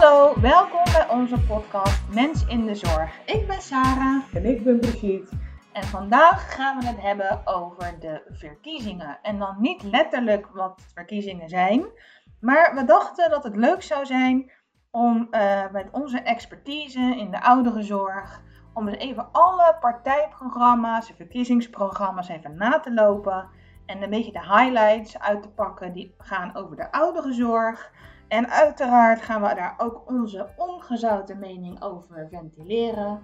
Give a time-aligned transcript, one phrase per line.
[0.00, 3.18] Hallo, welkom bij onze podcast Mens in de Zorg.
[3.26, 5.36] Ik ben Sarah En ik ben Brigitte.
[5.72, 9.18] en vandaag gaan we het hebben over de verkiezingen.
[9.22, 11.86] En dan niet letterlijk wat verkiezingen zijn,
[12.40, 14.52] maar we dachten dat het leuk zou zijn
[14.90, 18.42] om eh, met onze expertise in de ouderenzorg,
[18.74, 23.48] om eens even alle partijprogramma's en verkiezingsprogramma's even na te lopen.
[23.86, 27.92] En een beetje de highlights uit te pakken die gaan over de ouderenzorg.
[28.30, 33.22] En uiteraard gaan we daar ook onze ongezouten mening over ventileren.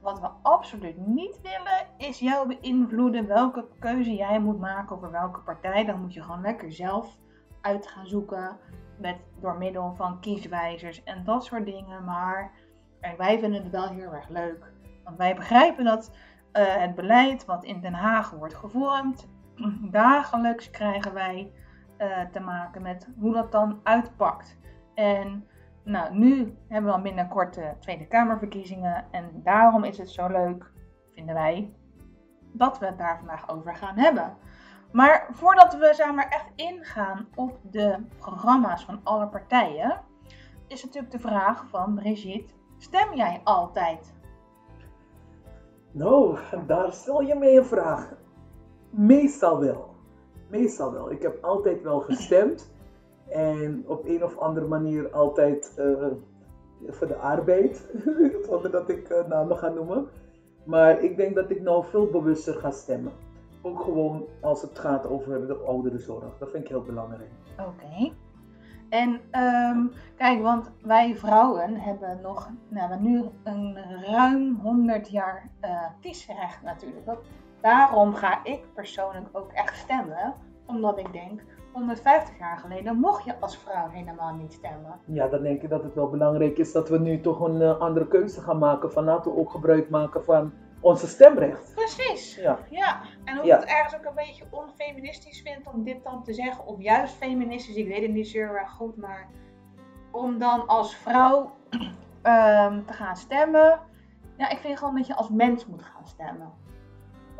[0.00, 5.40] Wat we absoluut niet willen, is jou beïnvloeden welke keuze jij moet maken over welke
[5.40, 5.84] partij.
[5.84, 7.16] Dan moet je gewoon lekker zelf
[7.60, 8.56] uit gaan zoeken.
[8.98, 12.04] Met, door middel van kieswijzers en dat soort dingen.
[12.04, 12.52] Maar
[13.16, 14.72] wij vinden het wel heel erg leuk.
[15.04, 16.12] Want wij begrijpen dat
[16.52, 19.28] eh, het beleid wat in Den Haag wordt gevormd.
[19.90, 21.52] Dagelijks krijgen wij
[22.00, 24.58] eh, te maken met hoe dat dan uitpakt.
[24.94, 25.48] En
[25.84, 29.04] nou, nu hebben we al binnenkort de Tweede Kamerverkiezingen.
[29.10, 30.72] En daarom is het zo leuk,
[31.12, 31.74] vinden wij,
[32.52, 34.36] dat we het daar vandaag over gaan hebben.
[34.92, 40.00] Maar voordat we zeg echt ingaan op de programma's van alle partijen,
[40.66, 44.14] is natuurlijk de vraag van Brigitte: stem jij altijd?
[45.90, 48.12] Nou, daar stel je mee een vraag.
[48.90, 49.89] Meestal wel.
[50.50, 51.10] Meestal wel.
[51.10, 52.70] Ik heb altijd wel gestemd.
[53.28, 56.06] En op een of andere manier altijd eh,
[56.86, 57.90] voor de arbeid.
[58.48, 60.08] Zonder dat ik eh, namen ga noemen.
[60.64, 63.12] Maar ik denk dat ik nou veel bewuster ga stemmen.
[63.62, 66.38] Ook gewoon als het gaat over de ouderenzorg.
[66.38, 67.30] Dat vind ik heel belangrijk.
[67.58, 68.12] Oké.
[68.88, 75.84] En ehm, kijk, want wij vrouwen hebben nog nou, nu een ruim 100 jaar eh,
[76.00, 77.06] kiesrecht natuurlijk.
[77.06, 77.18] Dat,
[77.62, 80.34] daarom ga ik persoonlijk ook echt stemmen.
[80.66, 81.40] Omdat ik denk,
[81.72, 85.00] 150 jaar geleden mocht je als vrouw helemaal niet stemmen.
[85.04, 87.80] Ja, dan denk ik dat het wel belangrijk is dat we nu toch een eh,
[87.80, 88.92] andere keuze gaan maken.
[88.92, 91.74] Van laten we ook gebruik maken van onze stemrecht.
[91.74, 92.34] Precies.
[92.36, 92.58] Ja.
[92.70, 93.54] Ja, en hoe Ja.
[93.54, 97.14] ik het ergens ook een beetje onfeministisch vind om dit dan te zeggen, of juist
[97.14, 99.28] feministisch, ik weet het niet zo erg goed, maar
[100.10, 101.50] om dan als vrouw
[102.22, 103.80] ehm, te gaan stemmen,
[104.36, 106.52] ja, ik vind gewoon dat je als mens moet gaan stemmen.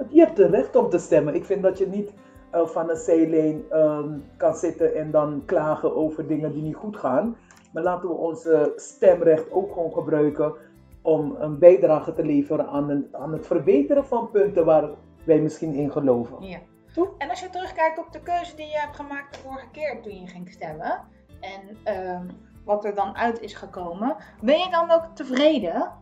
[0.09, 1.35] Je hebt het recht om te stemmen.
[1.35, 2.13] Ik vind dat je niet
[2.51, 6.97] eh, van een zijlijn ehm, kan zitten en dan klagen over dingen die niet goed
[6.97, 7.37] gaan.
[7.73, 10.55] Maar laten we onze stemrecht ook gewoon gebruiken
[11.03, 14.91] om een bijdrage te leveren aan, een, aan het verbeteren van punten waar
[15.25, 16.43] wij misschien in geloven.
[16.43, 16.59] Ja.
[16.95, 17.15] Toch?
[17.19, 20.21] En als je terugkijkt op de keuze die je hebt gemaakt de vorige keer toen
[20.21, 21.01] je ging stemmen,
[21.41, 22.27] en ehm,
[22.65, 25.93] wat er dan uit is gekomen, ben je dan ook tevreden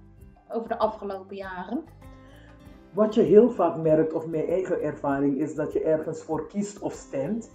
[0.48, 1.84] over de afgelopen jaren?
[2.92, 6.78] Wat je heel vaak merkt, of mijn eigen ervaring, is dat je ergens voor kiest
[6.78, 7.50] of stemt.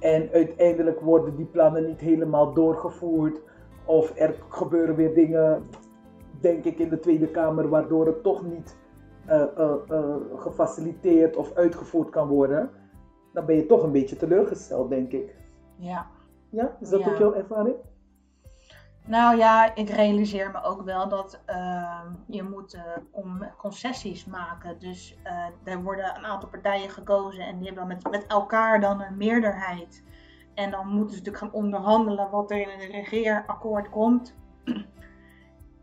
[0.00, 3.40] En uiteindelijk worden die plannen niet helemaal doorgevoerd.
[3.84, 5.62] Of er gebeuren weer dingen,
[6.40, 8.78] denk ik, in de Tweede Kamer, waardoor het toch niet
[9.26, 12.70] eh, eh, eh, gefaciliteerd of uitgevoerd kan worden.
[13.32, 15.36] Dan ben je toch een beetje teleurgesteld, denk ik.
[15.76, 16.06] Ja.
[16.50, 17.10] Ja, is dat Ja.
[17.10, 17.76] ook jouw ervaring?
[19.06, 22.78] Nou ja, ik realiseer me ook wel dat ehm, je moet
[23.12, 24.78] con- concessies maken.
[24.78, 28.80] Dus eh, er worden een aantal partijen gekozen en die hebben dan met, met elkaar
[28.80, 30.04] dan een meerderheid.
[30.54, 34.34] En dan moeten ze natuurlijk gaan onderhandelen wat er in een regeerakkoord komt.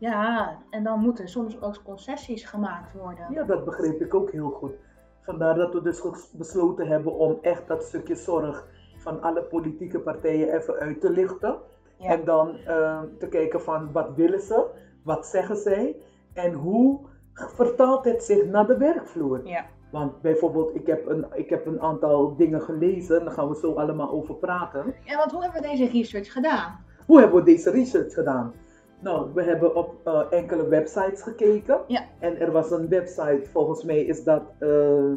[0.00, 3.26] Ja, en dan moeten soms ook concessies gemaakt worden.
[3.32, 4.72] Ja, dat begreep ik ook heel goed.
[5.20, 6.02] Vandaar dat we dus
[6.32, 11.58] besloten hebben om echt dat stukje zorg van alle politieke partijen even uit te lichten.
[11.98, 12.10] Ja.
[12.10, 14.66] En dan eh, te kijken van wat willen ze,
[15.04, 15.96] wat zeggen zij
[16.32, 17.00] en hoe
[17.34, 19.46] vertaalt het zich naar de werkvloer.
[19.46, 19.66] Ja.
[19.90, 23.72] Want bijvoorbeeld, ik heb, een, ik heb een aantal dingen gelezen, daar gaan we zo
[23.72, 24.94] allemaal over praten.
[25.04, 26.84] Ja, want hoe hebben we deze research gedaan?
[27.06, 28.52] Hoe hebben we deze research gedaan?
[29.00, 31.80] Nou, we hebben op eh, enkele websites gekeken.
[31.86, 32.04] Ja.
[32.18, 35.16] En er was een website, volgens mij is dat eh, eh,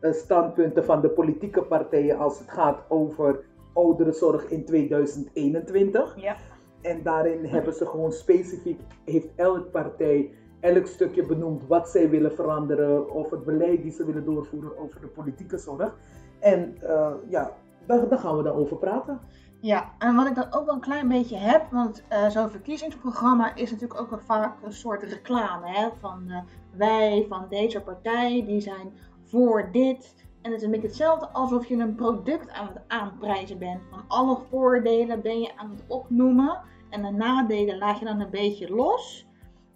[0.00, 6.14] standpunten van de politieke partijen als het gaat over ouderenzorg in 2021.
[6.16, 6.36] Ja.
[6.82, 10.30] En daarin hebben ze gewoon specifiek, heeft elke partij
[10.62, 15.00] elk stukje benoemd wat zij willen veranderen of het beleid die ze willen doorvoeren over
[15.00, 15.94] de politieke zorg.
[16.40, 17.52] En eh, ja,
[17.86, 19.20] daar, daar gaan we dan over praten.
[19.60, 23.54] Ja, en wat ik dan ook wel een klein beetje heb, want eh, zo'n verkiezingsprogramma
[23.54, 25.70] is natuurlijk ook wel vaak een soort reclame.
[25.70, 25.88] Hè?
[26.00, 26.42] Van eh,
[26.76, 28.92] wij van deze partij, die zijn
[29.22, 30.14] voor dit.
[30.42, 33.80] En het is een beetje hetzelfde alsof je een product aan het aanprijzen bent.
[33.90, 36.60] Van alle voordelen ben je aan het opnoemen.
[36.90, 39.26] En de nadelen laat je dan een beetje los.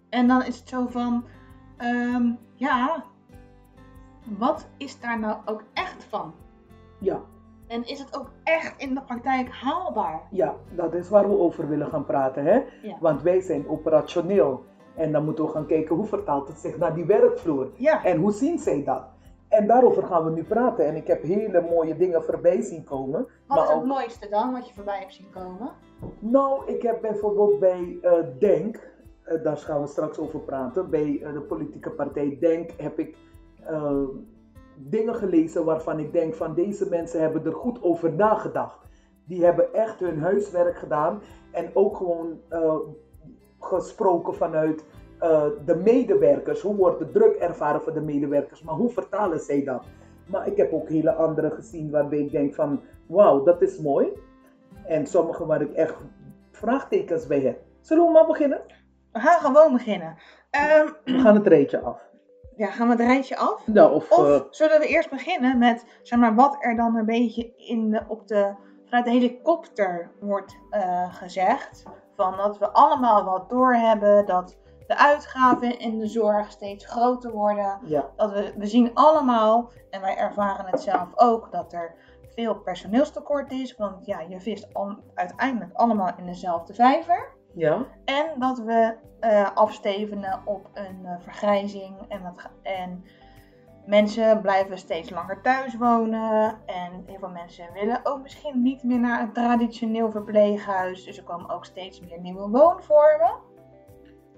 [0.09, 1.25] En dan is het zo van,
[1.77, 3.05] ehm, ja,
[4.39, 6.35] wat is daar nou ook echt van?
[6.99, 7.21] Ja,
[7.67, 10.21] En is het ook echt in de praktijk haalbaar?
[10.31, 12.45] Ja, dat is waar we over willen gaan praten.
[12.45, 12.61] Hè?
[12.83, 12.97] Ja.
[13.01, 14.65] Want wij zijn operationeel.
[14.95, 17.71] En dan moeten we gaan kijken hoe vertaalt het zich naar die werkvloer.
[17.77, 18.05] Ja.
[18.05, 19.05] En hoe zien zij dat?
[19.49, 20.87] En daarover gaan we nu praten.
[20.87, 23.27] En ik heb hele mooie dingen voorbij zien komen.
[23.47, 25.71] Wat is het ook- mooiste dan wat je voorbij hebt zien komen?
[26.19, 28.91] Nou, ik heb bijvoorbeeld bij eh, Denk,
[29.23, 33.17] eh, daar gaan we straks over praten, bij eh, de politieke partij Denk heb ik
[34.77, 38.79] dingen gelezen waarvan ik denk van deze mensen hebben er goed over nagedacht.
[39.25, 42.41] Die hebben echt hun huiswerk gedaan en ook gewoon
[43.59, 44.85] gesproken vanuit
[45.19, 46.61] eh, de medewerkers.
[46.61, 49.85] Hoe wordt de druk ervaren voor de medewerkers, maar hoe vertalen zij dat?
[50.27, 54.09] Maar ik heb ook hele andere gezien waarbij ik denk van wauw, dat is mooi.
[54.85, 55.95] En sommige waar ik echt
[56.51, 57.59] vraagtekens bij heb.
[57.81, 58.61] Zullen we maar beginnen?
[59.13, 60.17] We gaan gewoon beginnen.
[60.51, 62.01] Ehm, We gaan het rijtje af.
[62.57, 63.63] ja, gaan we het rijtje af?
[63.73, 67.05] Ja, of, Of eh, zullen we eerst beginnen met zeg maar, wat er dan een
[67.05, 68.55] beetje in de, op de,
[68.85, 71.83] vanuit de helikopter wordt eh, gezegd?
[72.15, 74.57] Van dat we allemaal wat doorhebben, dat
[74.87, 77.79] de uitgaven in de zorg steeds groter worden.
[77.85, 81.95] ja, Dat we, we zien allemaal, en wij ervaren het zelf ook, dat er
[82.35, 83.77] veel personeelstekort is.
[83.77, 87.29] Want ja, je vist al- uiteindelijk allemaal in dezelfde vijver.
[87.53, 91.97] ja, En dat we eh, afstevenen op een eh, vergrijzing.
[92.09, 93.05] En, dat, en
[93.87, 96.59] mensen blijven steeds langer thuis wonen.
[96.67, 101.05] En heel veel mensen willen ook misschien niet meer naar een traditioneel verpleeghuis.
[101.05, 103.35] Dus er komen ook steeds meer nieuwe woonvormen.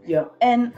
[0.00, 0.72] Ja, En,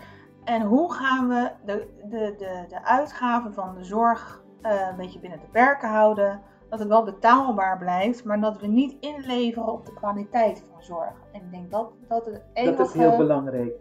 [0.45, 5.21] en hoe gaan we de, de, de, de uitgaven van de zorg eh, een beetje
[5.21, 6.41] binnen de perken houden?
[6.69, 11.13] Dat het wel betaalbaar blijft, maar dat we niet inleveren op de kwaliteit van zorg.
[11.33, 12.77] En ik denk dat dat het enige...
[12.77, 13.73] dat is heel belangrijk.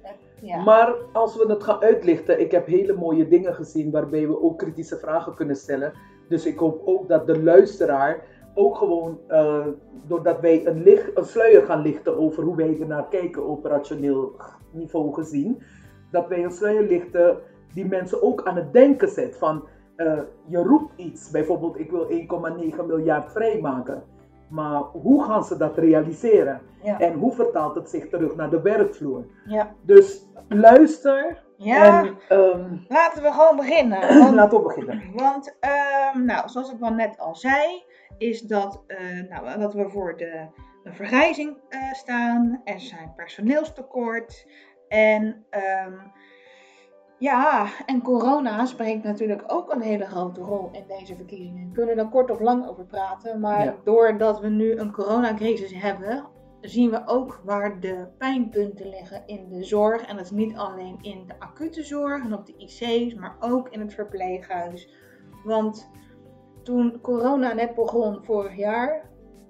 [0.41, 0.63] Ja.
[0.63, 4.57] Maar als we het gaan uitlichten, ik heb hele mooie dingen gezien waarbij we ook
[4.57, 5.93] kritische vragen kunnen stellen.
[6.29, 9.65] Dus ik hoop ook dat de luisteraar ook gewoon, eh,
[10.07, 14.35] doordat wij een, licht, een sluier gaan lichten over hoe wij ernaar kijken, operationeel
[14.71, 15.61] niveau gezien,
[16.11, 17.37] dat wij een sluier lichten
[17.73, 19.37] die mensen ook aan het denken zet.
[19.37, 24.03] Van eh, je roept iets, bijvoorbeeld ik wil 1,9 miljard vrijmaken.
[24.49, 26.61] Maar hoe gaan ze dat realiseren?
[26.83, 26.99] Ja.
[26.99, 29.25] En hoe vertaalt het zich terug naar de werkvloer?
[29.45, 29.73] Ja.
[29.81, 33.99] Dus luister Ja, en ehm, laten we gewoon beginnen.
[34.23, 35.11] Want, laten we beginnen.
[35.15, 37.83] want ehm, nou, zoals ik wel net al zei,
[38.17, 38.97] is dat, eh,
[39.29, 40.47] nou, dat we voor de
[40.83, 42.61] vergrijzing eh, staan.
[42.63, 44.47] Er zijn personeelstekort.
[44.87, 45.93] En ehm,
[47.17, 51.67] ja, en corona spreekt natuurlijk ook een hele grote rol in deze verkiezingen.
[51.67, 53.39] We kunnen er kort of lang over praten.
[53.39, 53.75] Maar Ja.
[53.83, 56.25] doordat we nu een coronacrisis hebben,
[56.61, 60.05] zien we ook waar de pijnpunten liggen in de zorg.
[60.05, 63.69] En dat is niet alleen in de acute zorg en op de IC's, maar ook
[63.69, 64.89] in het verpleeghuis.
[65.43, 65.89] Want
[66.69, 69.01] toen corona net begon vorig jaar,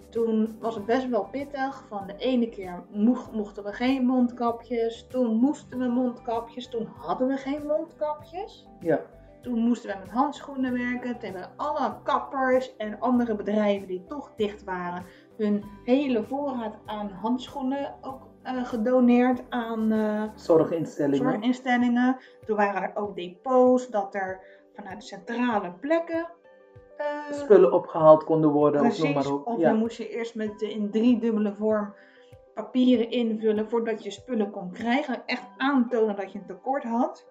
[0.10, 1.84] toen was het best wel pittig.
[1.88, 7.28] Van de ene keer mocht- mochten we geen mondkapjes, toen moesten we mondkapjes, toen hadden
[7.28, 8.68] we geen mondkapjes.
[8.80, 9.00] Ja,
[9.42, 11.12] Toen moesten we met handschoenen werken.
[11.20, 15.04] Toen hebben alle kappers en andere bedrijven die toch dicht waren,
[15.38, 21.32] hun hele voorraad aan handschoenen ook eh, gedoneerd aan eh, zorginstellingen.
[21.32, 22.18] zorginstellingen.
[22.46, 24.40] Toen waren er ook depots dat er
[24.76, 26.28] vanuit centrale plekken
[27.00, 29.48] eh, Spullen opgehaald konden worden, of Precies, maar op.
[29.48, 29.70] of Ja.
[29.70, 31.94] dan moest je eerst met de in driedubbele vorm
[32.54, 35.22] papieren invullen voordat je spullen kon krijgen.
[35.26, 37.28] Echt aantonen dat je een tekort had.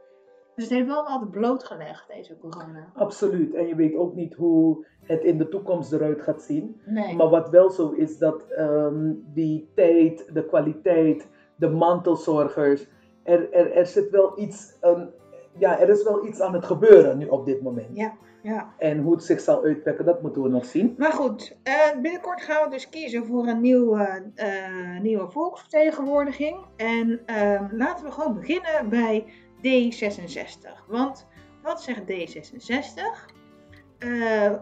[0.54, 2.92] Dus het heeft wel wat blootgelegd, deze corona.
[2.94, 3.54] Absoluut.
[3.54, 6.80] En je weet ook niet hoe het in de toekomst eruit gaat zien.
[6.84, 7.16] Nee.
[7.16, 12.86] Maar wat wel zo is, dat ehm, die tijd, de kwaliteit, de mantelzorgers,
[13.22, 15.10] er, er, er zit wel iets, een,
[15.58, 17.96] ja, er is wel iets aan het gebeuren nu op dit moment.
[17.96, 18.14] Ja,
[18.48, 18.72] ja.
[18.78, 20.94] En hoe het zich zal uitpakken, dat moeten we nog zien.
[20.98, 26.58] Maar goed, eh, binnenkort gaan we dus kiezen voor een nieuwe, eh, nieuwe volksvertegenwoordiging.
[26.76, 29.24] En ehm, laten we gewoon beginnen bij
[29.62, 30.84] D66.
[30.86, 31.26] Want
[31.62, 33.26] wat zegt D66?
[33.98, 34.52] Eh,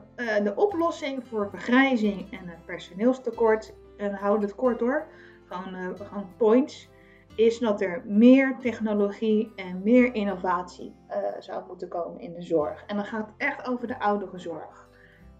[0.43, 5.07] de oplossing voor vergrijzing en het personeelstekort, en houd het kort hoor,
[5.49, 6.89] gewoon, gewoon points,
[7.37, 12.85] is dat er meer technologie en meer innovatie eh, zou moeten komen in de zorg.
[12.87, 14.89] En dan gaat het echt over de oudere zorg.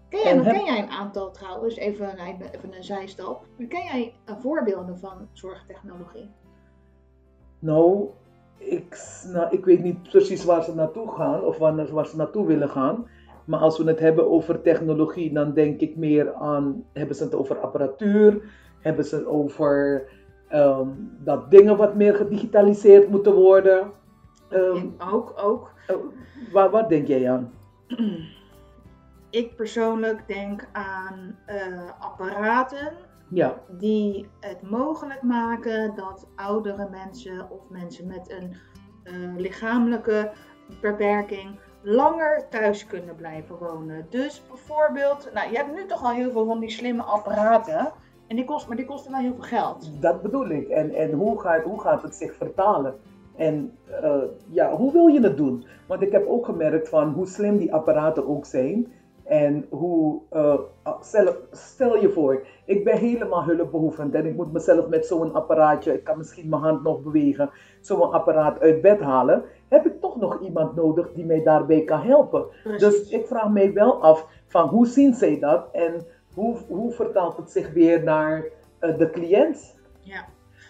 [0.09, 3.83] Ken jij, heb- ken jij een aantal trouwens, even, even, even een zijstap, maar ken
[3.83, 6.29] jij eh, voorbeelden van zorgtechnologie?
[7.59, 8.09] Nou
[8.57, 8.97] ik,
[9.33, 12.69] nou, ik weet niet precies waar ze naartoe gaan of waar, waar ze naartoe willen
[12.69, 13.07] gaan.
[13.45, 17.35] Maar als we het hebben over technologie, dan denk ik meer aan, hebben ze het
[17.35, 18.41] over apparatuur?
[18.79, 20.03] Hebben ze het over
[20.47, 20.87] ehm,
[21.23, 23.91] dat dingen wat meer gedigitaliseerd moeten worden?
[24.49, 25.71] Ehm, ook, ook.
[25.87, 25.95] eh,
[26.51, 27.51] waar, waar denk jij aan?
[29.29, 32.93] ik persoonlijk denk aan eh, apparaten
[33.29, 38.55] Ja, die het mogelijk maken dat oudere mensen of mensen met een
[39.03, 40.31] eh, lichamelijke
[40.81, 44.07] beperking langer thuis kunnen blijven wonen.
[44.09, 47.91] Dus bijvoorbeeld, nou, je hebt nu toch al heel veel van die slimme apparaten.
[48.27, 50.01] En die kost, maar die kosten wel heel veel geld.
[50.01, 50.67] dat bedoel ik.
[50.67, 52.95] En, en hoe, gaat, hoe gaat het zich vertalen?
[53.35, 55.65] En eh, ja, hoe wil je het doen?
[55.87, 58.87] Want ik heb ook gemerkt van hoe slim die apparaten ook zijn.
[59.23, 60.59] En hoe, eh,
[61.01, 65.93] stel, stel je voor, ik ben helemaal hulpbehoevend en ik moet mezelf met zo'n apparaatje,
[65.93, 67.49] ik kan misschien mijn hand nog bewegen,
[67.81, 69.43] zo'n apparaat uit bed halen.
[69.67, 72.45] Heb ik toch nog iemand nodig die mij daarbij kan helpen?
[72.77, 76.05] Dus ik vraag mij wel af van hoe zien zij dat en
[76.37, 78.43] hoe, hoe vertaalt het zich weer naar
[78.79, 79.75] eh, de cliënt?
[80.01, 80.25] Ja,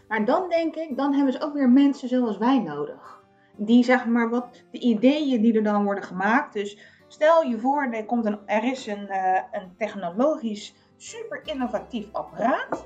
[0.07, 3.23] maar dan denk ik, dan hebben ze ook weer mensen zoals wij nodig.
[3.55, 6.53] Die zeg maar wat, de ideeën die er dan worden gemaakt.
[6.53, 12.07] Dus stel je voor, er, komt een, er is een, eh, een technologisch super innovatief
[12.11, 12.85] apparaat.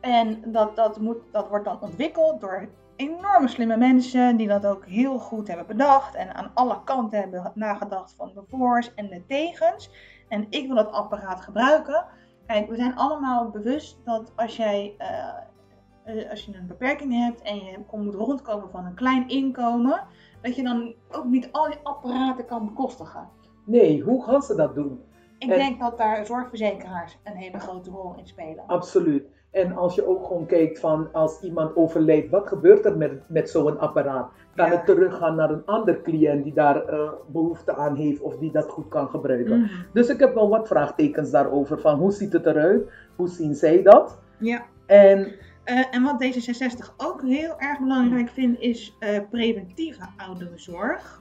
[0.00, 4.86] En dat, dat, moet, dat wordt dan ontwikkeld door enorme slimme mensen die dat ook
[4.86, 6.14] heel goed hebben bedacht.
[6.14, 9.90] En aan alle kanten hebben nagedacht van de voor's en de tegens.
[10.28, 12.04] En ik wil dat apparaat gebruiken.
[12.46, 17.56] Kijk, we zijn allemaal bewust dat als jij eh, als je een beperking hebt en
[17.56, 20.02] je moet rondkomen van een klein inkomen,
[20.42, 23.28] dat je dan ook niet al die apparaten kan bekostigen.
[23.64, 25.00] Nee, hoe gaan ze dat doen?
[25.38, 28.64] Ik En- denk dat daar zorgverzekeraars een hele grote rol in spelen.
[28.66, 29.24] Absoluut.
[29.50, 33.50] En als je ook gewoon kijkt van als iemand overleed, wat gebeurt er met, met
[33.50, 34.30] zo'n apparaat?
[34.56, 38.52] Kan het teruggaan naar een ander cliënt die daar eh, behoefte aan heeft of die
[38.52, 39.60] dat goed kan gebruiken?
[39.60, 39.74] Mhm.
[39.92, 42.90] Dus ik heb wel wat vraagtekens daarover van hoe ziet het eruit?
[43.16, 44.18] Hoe zien zij dat?
[44.38, 44.62] Ja.
[44.86, 45.32] En
[45.64, 51.20] Eh, en wat D66 ook heel erg belangrijk vindt, is eh, preventieve ouderenzorg.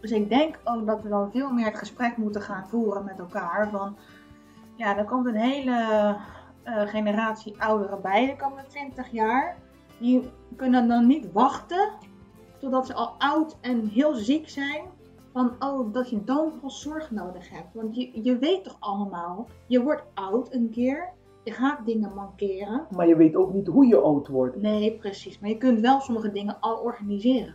[0.00, 3.18] Dus ik denk ook dat we dan veel meer het gesprek moeten gaan voeren met
[3.18, 3.70] elkaar.
[3.70, 3.96] Van
[4.76, 6.16] ja, er komt een hele
[6.64, 9.56] generatie ouderen bij de komende 20 jaar.
[9.98, 11.88] Die kunnen dan niet wachten
[12.64, 14.82] totdat ze al oud en heel ziek zijn.
[15.32, 17.74] Van oh, dat je dan pas zorg nodig hebt.
[17.74, 21.12] Want je, je weet toch allemaal, je wordt oud een keer.
[21.44, 22.86] Je gaat dingen mankeren.
[22.90, 24.56] maar je weet ook niet hoe je oud wordt.
[24.56, 25.38] Nee, precies.
[25.38, 27.54] Maar je kunt wel sommige dingen al organiseren.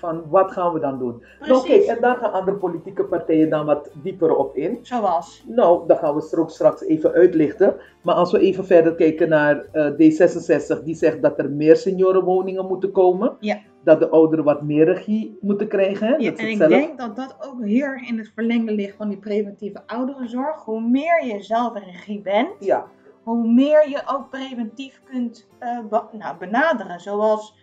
[0.00, 1.22] Van wat gaan we dan doen?
[1.40, 1.86] Nou, Precies.
[1.86, 4.78] kijk, en daar gaan andere politieke partijen dan wat dieper op in.
[4.82, 5.44] Zoals.
[5.48, 7.76] Nou, dat gaan we straks, straks even uitlichten.
[8.02, 12.66] Maar als we even verder kijken naar eh, D66, die zegt dat er meer seniorenwoningen
[12.66, 13.36] moeten komen.
[13.40, 13.58] Ja.
[13.84, 16.06] Dat de ouderen wat meer regie moeten krijgen.
[16.06, 16.14] Hè?
[16.16, 18.96] Ja, dat en ik zelf- denk dat dat ook heel erg in het verlengde ligt
[18.96, 20.64] van die preventieve ouderenzorg.
[20.64, 22.86] Hoe meer je zelf in regie bent, Ja,
[23.22, 25.78] hoe meer je ook preventief kunt eh,
[26.12, 27.00] nou, benaderen.
[27.00, 27.59] Zoals,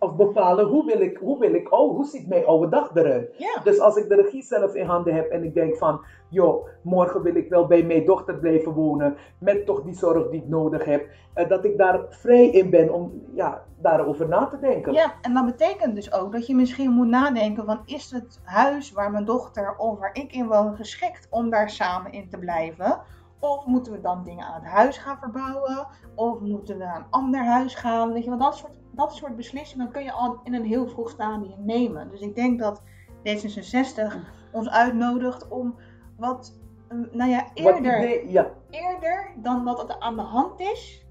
[0.00, 3.44] of bepalen hoe wil ik, hoe wil ik, oh, hoe ziet mijn oude dag eruit?
[3.64, 7.22] Dus als ik de regie zelf in handen heb en ik denk van, joh, morgen
[7.22, 10.84] wil ik wel bij mijn dochter blijven wonen, met toch die zorg die ik nodig
[10.84, 14.92] heb, eh, dat ik daar vrij in ben om ja, daarover na te denken.
[14.92, 18.92] ja, en dat betekent dus ook dat je misschien moet nadenken van is het huis
[18.92, 23.00] waar mijn dochter of waar ik in woon geschikt om daar samen in te blijven?
[23.40, 25.86] Of moeten we dan dingen aan het huis gaan verbouwen?
[26.14, 28.12] Of moeten we naar een ander huis gaan?
[28.12, 31.10] Weet je wel, dat soort, dat soort beslissingen kun je al in een heel vroeg
[31.10, 32.08] stadium nemen.
[32.10, 32.82] Dus ik denk dat
[33.28, 34.16] D66
[34.52, 35.74] ons uitnodigt om
[36.16, 40.60] wat, eh, nou ja, Wat eerder, idee, ja, eerder dan dat het aan de hand
[40.60, 41.06] is.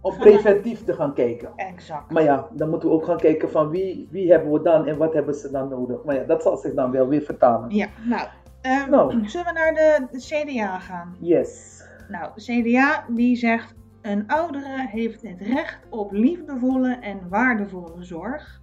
[0.00, 1.52] om preventief te gaan kijken.
[1.56, 2.10] Exact.
[2.10, 4.96] Maar ja, dan moeten we ook gaan kijken van wie, wie hebben we dan en
[4.96, 6.04] wat hebben ze dan nodig.
[6.04, 7.70] Maar ja, dat zal zich dan wel weer vertalen.
[7.70, 8.26] Ja, nou,
[8.60, 9.28] ehm, Nou.
[9.28, 11.16] zullen we naar de, de CDA gaan?
[11.20, 11.82] Yes.
[12.08, 18.60] Nou, de CDA die zegt, een oudere heeft het recht op liefdevolle en waardevolle zorg.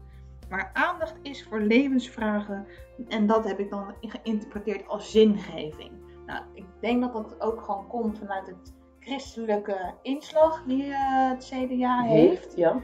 [0.50, 2.68] Waar aandacht is voor levensvragen
[3.08, 5.92] en dat heb ik dan geïnterpreteerd als zingeving.
[6.26, 11.52] Nou, ik denk dat dat ook gewoon komt vanuit het christelijke inslag die eh, het
[11.54, 12.56] CDA heeft.
[12.56, 12.82] Ja.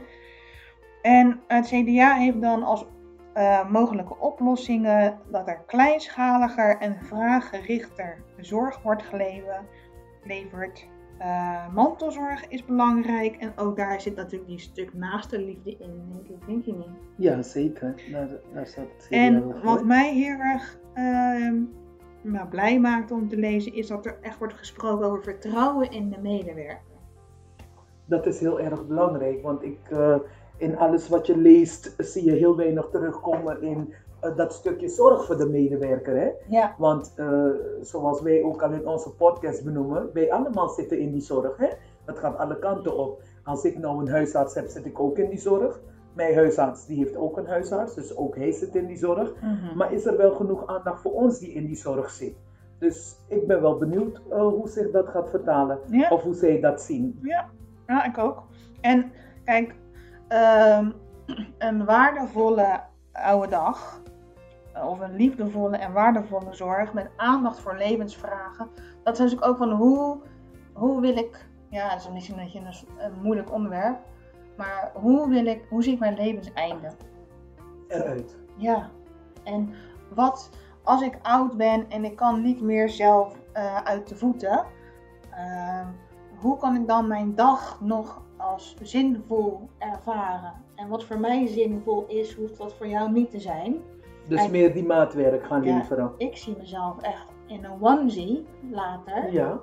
[1.02, 2.86] En het CDA heeft dan als
[3.32, 10.88] eh, mogelijke oplossingen dat er kleinschaliger en vraaggerichter zorg wordt geleverd.
[11.18, 16.28] Eh, mantelzorg is belangrijk en ook daar zit natuurlijk die stuk naaste liefde in, denk
[16.28, 16.46] ik.
[16.46, 16.98] Denk je niet?
[17.16, 17.94] Ja, zeker.
[18.12, 21.62] Daar, daar staat het En wat mij heel erg ehm,
[22.22, 26.10] nou, blij maakt om te lezen, is dat er echt wordt gesproken over vertrouwen in
[26.10, 26.94] de medewerker.
[28.04, 30.16] Dat is heel erg belangrijk, want ik, eh,
[30.56, 33.94] in alles wat je leest zie je heel weinig terugkomen in
[34.34, 36.16] dat stukje zorg voor de medewerker.
[36.16, 36.30] Hè?
[36.48, 36.74] Ja.
[36.78, 37.48] Want eh,
[37.80, 41.56] zoals wij ook al in onze podcast benoemen, wij allemaal zitten in die zorg.
[41.56, 41.68] Hè?
[42.04, 43.22] Dat gaat alle kanten op.
[43.44, 45.80] Als ik nou een huisarts heb, zit ik ook in die zorg.
[46.12, 49.34] Mijn huisarts die heeft ook een huisarts, dus ook hij zit in die zorg.
[49.34, 49.76] Mhm.
[49.76, 52.34] Maar is er wel genoeg aandacht voor ons die in die zorg zit?
[52.78, 55.78] Dus ik ben wel benieuwd eh, hoe zich dat gaat vertalen.
[55.90, 56.08] Ja.
[56.08, 57.18] Of hoe zij dat zien.
[57.22, 57.48] Ja,
[57.86, 58.42] ja ik ook.
[58.80, 59.12] En
[59.44, 59.74] kijk,
[60.28, 60.90] ehm,
[61.58, 62.80] een waardevolle
[63.12, 64.00] oude dag,
[64.84, 68.68] of een liefdevolle en waardevolle zorg met aandacht voor levensvragen,
[69.02, 70.18] dat is natuurlijk ook van hoe,
[70.72, 73.98] hoe wil ik, ja, dat is misschien een beetje een, een moeilijk onderwerp,
[74.56, 76.92] maar hoe wil ik, hoe zie ik mijn levenseinde?
[77.88, 78.36] Eruit.
[78.56, 78.90] Ja,
[79.44, 79.74] en
[80.14, 80.50] wat
[80.82, 84.64] als ik oud ben en ik kan niet meer zelf eh, uit de voeten,
[85.30, 85.86] ehm,
[86.40, 90.52] hoe kan ik dan mijn dag nog als zinvol ervaren?
[90.74, 93.76] En wat voor mij zinvol is, hoeft dat voor jou niet te zijn.
[94.28, 95.76] Dus En- meer die maatwerk gaan Ja.
[95.76, 96.12] leveren.
[96.16, 99.32] Ik zie mezelf echt in een onesie later.
[99.32, 99.58] Ja.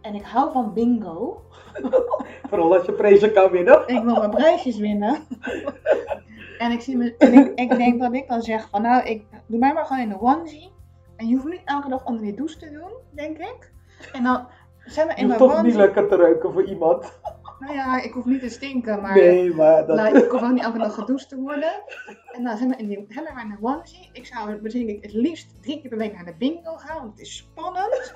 [0.00, 1.42] En ik hou van bingo.
[2.48, 3.82] Vooral als je prijzen kan winnen.
[3.88, 5.18] Ik wil mijn prijsjes winnen.
[6.58, 9.24] en ik, zie me, en ik, ik denk dat ik dan zeg van nou, ik,
[9.46, 10.72] doe mij maar gewoon in een onesie.
[11.16, 13.72] En je hoeft niet elke dag onder die douche te doen, denk ik.
[14.12, 14.46] En dan
[14.84, 15.78] zijn we Je in mijn toch niet onesie.
[15.78, 17.20] lekker te ruiken voor iemand.
[17.62, 19.96] Nou ja, ik hoef niet te stinken, maar Nee, maar dat...
[19.96, 21.72] nou, ik hoef ook niet elke dag gedoucht te worden.
[22.32, 24.10] En dan zijn we in die in een onesie.
[24.12, 27.20] Ik zou ik het liefst drie keer per week naar de bingo gaan, want het
[27.20, 28.12] is spannend.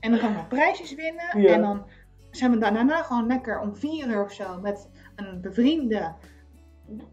[0.00, 1.40] En dan gaan we prijsjes winnen.
[1.40, 1.52] Ja.
[1.52, 1.86] En dan
[2.30, 6.14] zijn we daarna gewoon lekker om vier uur of zo met een bevriende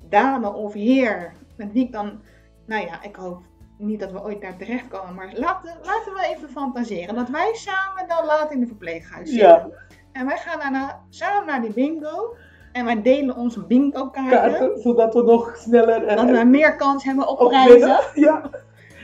[0.09, 1.33] dame of heer.
[1.55, 2.21] Met wie ik dan,
[2.65, 3.41] nou ja, ik hoop
[3.77, 7.15] niet dat we ooit daar terechtkomen, maar laten, laten we even fantaseren.
[7.15, 9.47] Dat wij samen dan later in de verpleeghuis zitten.
[9.47, 9.69] Ja,
[10.13, 12.35] En wij gaan daarna samen naar die bingo.
[12.71, 14.29] En wij delen onze bingo kaarten.
[14.39, 16.15] kaarten, zodat we nog sneller en...
[16.15, 17.99] Dat we meer kans hebben op op prijzen.
[18.25, 18.49] Ja.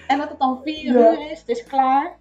[0.08, 1.12] En dat het dan vier Ja.
[1.12, 2.16] uur is, het is klaar.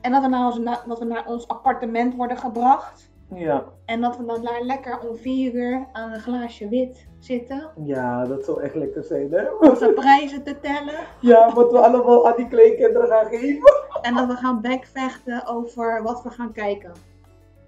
[0.00, 3.10] En dat we, naar ons, na- dat we naar ons appartement worden gebracht.
[3.34, 3.64] Ja.
[3.84, 7.70] En dat we dan daar lekker om vier uur aan een glaasje wit zitten.
[7.84, 9.42] ja, dat zou echt lekker zijn, hè?
[9.60, 10.94] Onze prijzen te tellen.
[11.20, 13.72] Ja, wat we allemaal aan die kleinkinderen gaan geven.
[14.02, 16.92] En dat we gaan backvechten over wat we gaan kijken.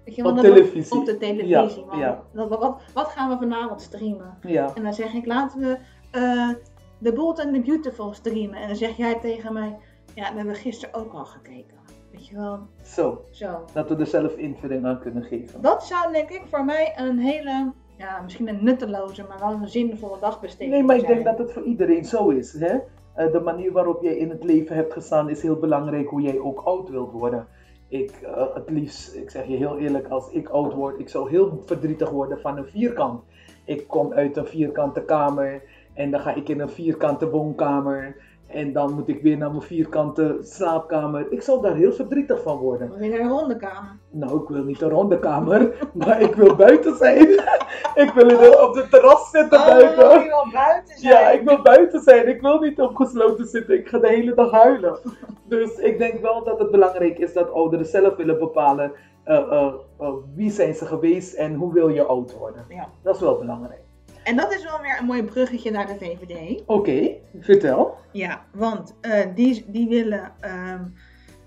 [0.05, 0.99] Je, Op televisie.
[0.99, 1.85] Op de televisie.
[1.91, 2.23] Ja, ja.
[2.33, 4.37] wat, wat, wat gaan we vanavond streamen?
[4.41, 4.71] Ja.
[4.75, 5.77] En dan zeg ik, laten we
[6.11, 6.49] eh
[7.03, 8.55] The Bold and the Beautiful streamen.
[8.55, 9.77] En dan zeg jij tegen mij,
[10.15, 11.77] ja, dat hebben we gisteren ook al gekeken.
[12.11, 13.65] Weet je wel, Zo, zo.
[13.73, 15.61] dat we er zelf invulling aan kunnen geven.
[15.61, 19.67] Dat zou denk ik voor mij een hele, ja, misschien een nutteloze, maar wel een
[19.67, 21.13] zinvolle dagbesteding Nee, maar ik zijn.
[21.13, 22.53] denk dat het voor iedereen zo is.
[22.59, 22.77] Hè?
[23.13, 26.39] Eh, de manier waarop jij in het leven hebt gestaan is heel belangrijk hoe jij
[26.39, 27.47] ook oud wilt worden.
[27.91, 31.29] Ik, eh, het liefst, ik zeg je heel eerlijk, als ik oud word, ik zou
[31.29, 33.23] heel verdrietig worden van een vierkant.
[33.65, 38.15] Ik kom uit een vierkante kamer en dan ga ik in een vierkante woonkamer
[38.53, 41.31] en dan moet ik weer naar mijn vierkante slaapkamer.
[41.31, 42.89] Ik zou daar heel verdrietig van worden.
[42.89, 43.97] Dan weer naar een ronde kamer.
[44.09, 47.29] Nou, ik wil niet een ronde kamer, maar ik wil buiten zijn.
[48.03, 50.11] ik wil de- op de terras zitten buiten.
[50.11, 51.13] Oh, je wil buiten zijn.
[51.13, 52.27] Ja, ik wil buiten zijn.
[52.27, 53.77] Ik wil niet opgesloten zitten.
[53.77, 54.99] Ik ga de hele dag huilen.
[55.43, 58.91] Dus ik denk wel dat het belangrijk is dat ouderen zelf willen bepalen
[59.23, 59.37] eh,
[59.99, 62.65] eh, wie zijn ze geweest en hoe wil je oud worden.
[62.69, 62.87] Ja.
[63.03, 63.81] Dat is wel belangrijk.
[64.23, 66.63] En dat is wel weer een mooi bruggetje naar de VVD.
[66.65, 67.95] Oké, vertel.
[68.11, 70.31] Ja, want eh, die, die willen.
[70.39, 70.83] ehm,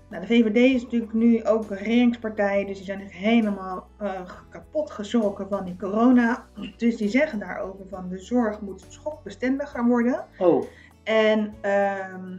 [0.09, 4.21] nou, de VVD is natuurlijk nu ook een regeringspartij, dus die zijn echt helemaal eh,
[4.49, 6.45] kapot geschrokken van die corona.
[6.77, 10.25] Dus die zeggen daarover van de zorg moet schokbestendiger worden.
[10.37, 10.63] Oh,
[11.03, 12.37] En ehm,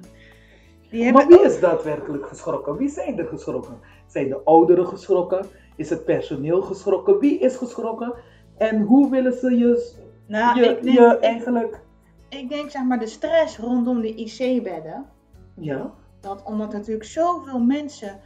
[0.90, 1.38] die maar hebben.
[1.38, 2.76] wie is daadwerkelijk geschrokken?
[2.76, 3.78] Wie zijn er geschrokken?
[4.06, 5.46] Zijn de ouderen geschrokken?
[5.76, 7.18] Is het personeel geschrokken?
[7.18, 8.14] Wie is geschrokken?
[8.56, 9.92] En hoe willen ze je,
[10.26, 11.80] nou, je, ik, denk, je eigenlijk...
[12.28, 15.06] ik denk zeg maar de stress rondom de IC-bedden.
[15.54, 18.20] Ja, dat omdat natuurlijk zoveel mensen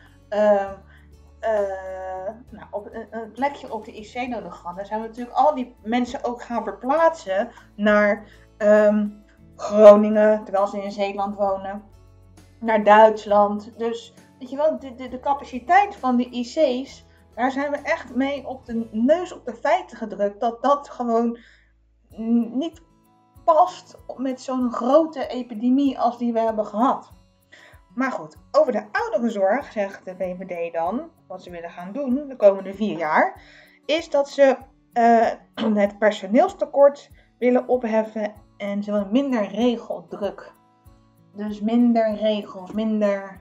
[1.40, 5.54] eh, nou, op een, een plekje op de IC nodig hadden, zijn we natuurlijk al
[5.54, 9.08] die mensen ook gaan verplaatsen naar ehm,
[9.56, 11.82] Groningen, terwijl ze in Zeeland wonen,
[12.58, 13.78] naar Duitsland.
[13.78, 18.14] Dus weet je wel, de, de, de capaciteit van de IC's, daar zijn we echt
[18.14, 20.40] mee op de neus op de feiten gedrukt.
[20.40, 21.38] Dat dat gewoon
[22.54, 22.82] niet
[23.44, 27.10] past met zo'n grote epidemie als die we hebben gehad.
[27.94, 32.36] Maar goed, over de ouderenzorg zegt de VVD dan, wat ze willen gaan doen de
[32.36, 33.42] komende vier jaar,
[33.86, 34.56] is dat ze
[34.92, 35.28] eh,
[35.84, 40.52] het personeelstekort willen opheffen en ze willen minder regeldruk.
[41.34, 43.40] Dus minder regels, minder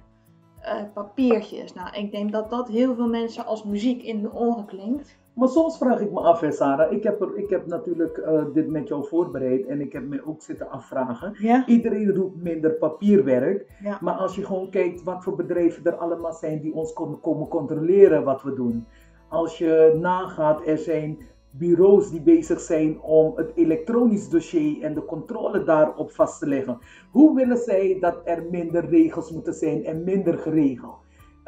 [0.61, 1.73] eh, papiertjes.
[1.73, 5.18] Nou, ik denk dat dat heel veel mensen als muziek in de oren klinkt.
[5.39, 6.91] Maar soms vraag ik me af, hè, Sarah.
[6.91, 10.25] Ik heb, er, ik heb natuurlijk eh, dit met jou voorbereid en ik heb me
[10.25, 11.33] ook zitten afvragen.
[11.37, 13.97] Ja, Iedereen roept minder papierwerk, ja.
[14.01, 17.47] maar als je gewoon kijkt wat voor bedrijven er allemaal zijn die ons komen, komen
[17.47, 18.85] controleren wat we doen.
[19.29, 21.17] Als je nagaat, er zijn
[21.51, 26.79] bureaus die bezig zijn om het elektronisch dossier en de controle daarop vast te leggen.
[27.11, 30.98] Hoe willen zij dat er minder regels moeten zijn en minder geregeld?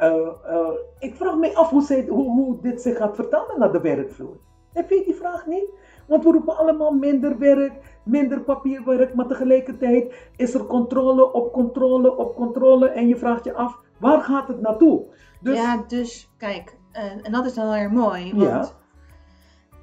[0.02, 3.72] Eh, eh, ik vraag me af hoe, zij, hoe, hoe dit zich gaat vertalen naar
[3.72, 4.36] de werkvloer.
[4.72, 5.68] Heb je die vraag niet?
[6.06, 7.72] Want we roepen allemaal minder werk,
[8.04, 13.54] minder papierwerk, maar tegelijkertijd is er controle op controle op controle en je vraagt je
[13.54, 15.04] af, waar gaat het naartoe?
[15.40, 18.68] Dus, ja, dus kijk, uh, en dat is dan weer mooi, want Ja.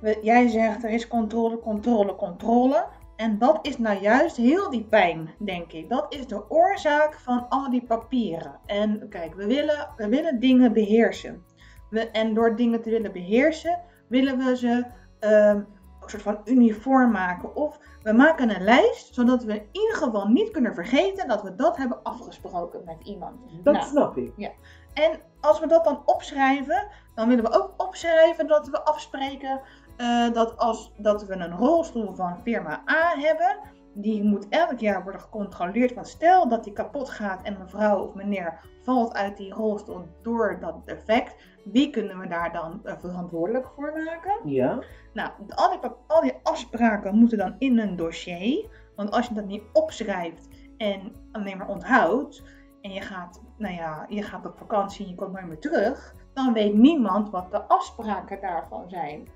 [0.01, 2.85] we- jij zegt er is controle, controle, controle.
[3.19, 5.89] En dat is nou juist heel die pijn, denk ik.
[5.89, 8.59] Dat is de oorzaak van al die papieren.
[8.65, 11.43] En kijk, we willen, we willen dingen beheersen.
[11.89, 14.85] We, en door dingen te willen beheersen, willen we ze
[15.19, 17.55] ehm, een soort van uniform maken.
[17.55, 21.55] Of we maken een lijst, zodat we in ieder geval niet kunnen vergeten dat we
[21.55, 23.35] dat hebben afgesproken met iemand.
[23.63, 24.51] dat Nou, snap ik.
[24.93, 29.61] en als we dat dan opschrijven, dan willen we ook opschrijven dat we afspreken
[29.99, 33.57] eh, dat als dat we een rolstoel van firma A hebben,
[33.93, 35.93] die moet elk jaar worden gecontroleerd.
[35.93, 40.57] Want stel dat die kapot gaat en mevrouw of meneer valt uit die rolstoel door
[40.59, 44.49] dat defect, wie kunnen we daar dan eh, verantwoordelijk voor maken?
[44.49, 44.79] Ja,
[45.13, 48.65] Nou, al die, al die afspraken moeten dan in een dossier.
[48.95, 52.43] Want als je dat niet opschrijft en alleen maar onthoudt.
[52.81, 56.15] En je gaat, nou ja, je gaat op vakantie en je komt nooit meer terug.
[56.33, 59.27] Dan weet niemand wat de afspraken daarvan zijn.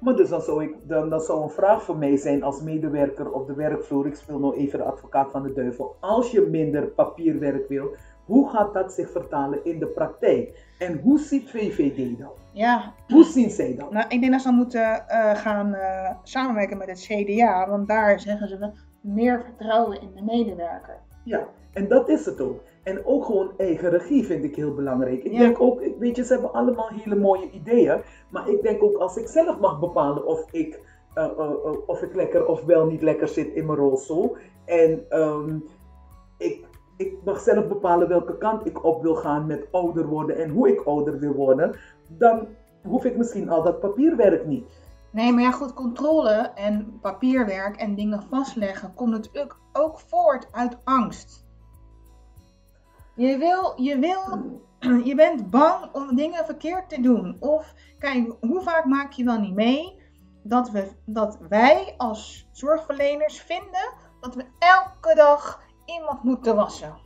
[0.00, 3.30] Maar dus dan zou, ik, dan, dan zou een vraag voor mij zijn als medewerker
[3.32, 6.86] op de werkvloer, ik speel nou even de advocaat van de duivel, als je minder
[6.86, 10.64] papierwerk wil, hoe gaat dat zich vertalen in de praktijk?
[10.78, 12.36] En hoe ziet VVD dat?
[12.52, 13.90] Ja, Hoe zien zij dat?
[13.90, 17.68] nou, ik denk dat ze dan moeten eh, gaan eh, samenwerken met het CDA.
[17.68, 20.96] Want daar zeggen ze meer vertrouwen in de medewerker.
[21.24, 22.60] Ja, en dat is het ook.
[22.86, 25.24] En ook gewoon eigen regie vind ik heel belangrijk.
[25.24, 25.38] Ik Ja.
[25.38, 28.00] denk ook, weet je, ze hebben allemaal hele mooie ideeën.
[28.30, 30.80] Maar ik denk ook als ik zelf mag bepalen of ik,
[31.14, 34.36] eh, eh, eh, of ik lekker of wel niet lekker zit in mijn rolstoel.
[34.64, 35.58] En ehm,
[36.38, 36.64] ik,
[36.96, 40.68] ik mag zelf bepalen welke kant ik op wil gaan met ouder worden en hoe
[40.68, 41.76] ik ouder wil worden.
[42.08, 42.46] Dan
[42.82, 44.64] hoef ik misschien al dat papierwerk niet.
[45.12, 50.78] Nee, maar ja, goed, controle en papierwerk en dingen vastleggen komt natuurlijk ook voort uit
[50.84, 51.45] angst.
[53.16, 54.38] Je wil, je wil,
[55.08, 57.36] je bent bang om dingen verkeerd te doen.
[57.40, 60.02] Of, kijk, hoe vaak maak je wel niet mee
[60.42, 66.96] dat, we, dat wij als zorgverleners vinden dat we elke dag iemand moeten wassen.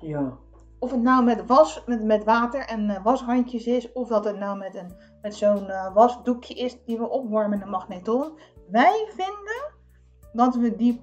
[0.00, 0.38] Ja,
[0.78, 4.38] Of het nou met, was, met, met water en eh, washandjes is, of dat het
[4.38, 8.38] nou met, een, met zo'n eh, wasdoekje is die we opwarmen in een magneton.
[8.70, 9.72] Wij vinden
[10.32, 11.02] dat we die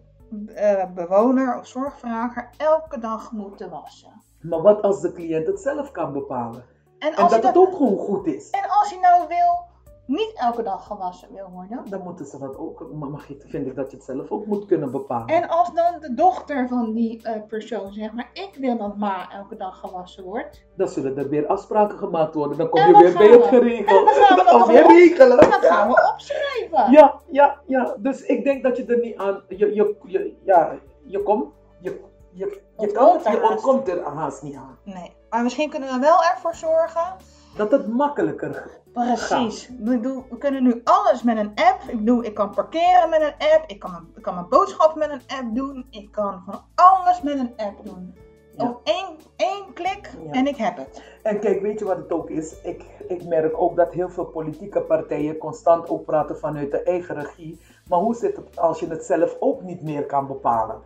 [0.55, 4.21] eh, bewoner of zorgvrager elke dag moeten wassen.
[4.41, 6.63] maar wat als de cliënt het zelf kan bepalen?
[6.99, 8.49] En dat het ook gewoon goed is.
[8.49, 9.65] en als je nou wil,
[10.05, 11.83] niet elke dag gewassen wil worden.
[11.89, 14.65] Dan moeten ze dat ook, mag je, vind ik dat je het zelf ook moet
[14.65, 15.27] kunnen bepalen.
[15.27, 19.31] En als dan de dochter van die eh, persoon zegt, maar ik wil dat ma
[19.31, 20.65] elke dag gewassen wordt.
[20.75, 22.57] Dan zullen er weer afspraken gemaakt worden.
[22.57, 23.99] Dan kom En je weer bij het geregeld.
[23.99, 25.37] En dan gaan we dat weer regelen.
[25.37, 26.91] Dat gaan we opschrijven.
[26.91, 27.95] Ja, ja, ja.
[27.99, 29.43] Dus ik denk dat je er niet aan.
[29.47, 31.53] Je, je, je, ja, je komt.
[31.79, 34.77] Je, je, je, Ontkomt ontkomt er haast niet aan.
[34.83, 37.15] Nee, maar misschien kunnen we wel ervoor zorgen
[37.55, 38.83] Dat het makkelijker gaat.
[38.93, 39.69] Precies.
[39.69, 41.81] Ik bedoel, we kunnen nu alles met een app.
[41.87, 43.63] Ik bedoel, ik kan parkeren met een app.
[43.67, 45.87] Ik kan, mijn- ik kan mijn boodschap met een app doen.
[45.89, 48.15] Ik kan van alles met een app doen.
[48.57, 48.69] Ja.
[48.69, 50.31] Op één, één klik Ja.
[50.31, 51.01] en ik heb het.
[51.23, 52.61] En kijk, weet je wat het ook is?
[52.61, 57.15] Ik, ik merk ook dat heel veel politieke partijen constant ook praten vanuit de eigen
[57.15, 57.59] regie.
[57.89, 60.81] Maar hoe zit het als je het zelf ook niet meer kan bepalen?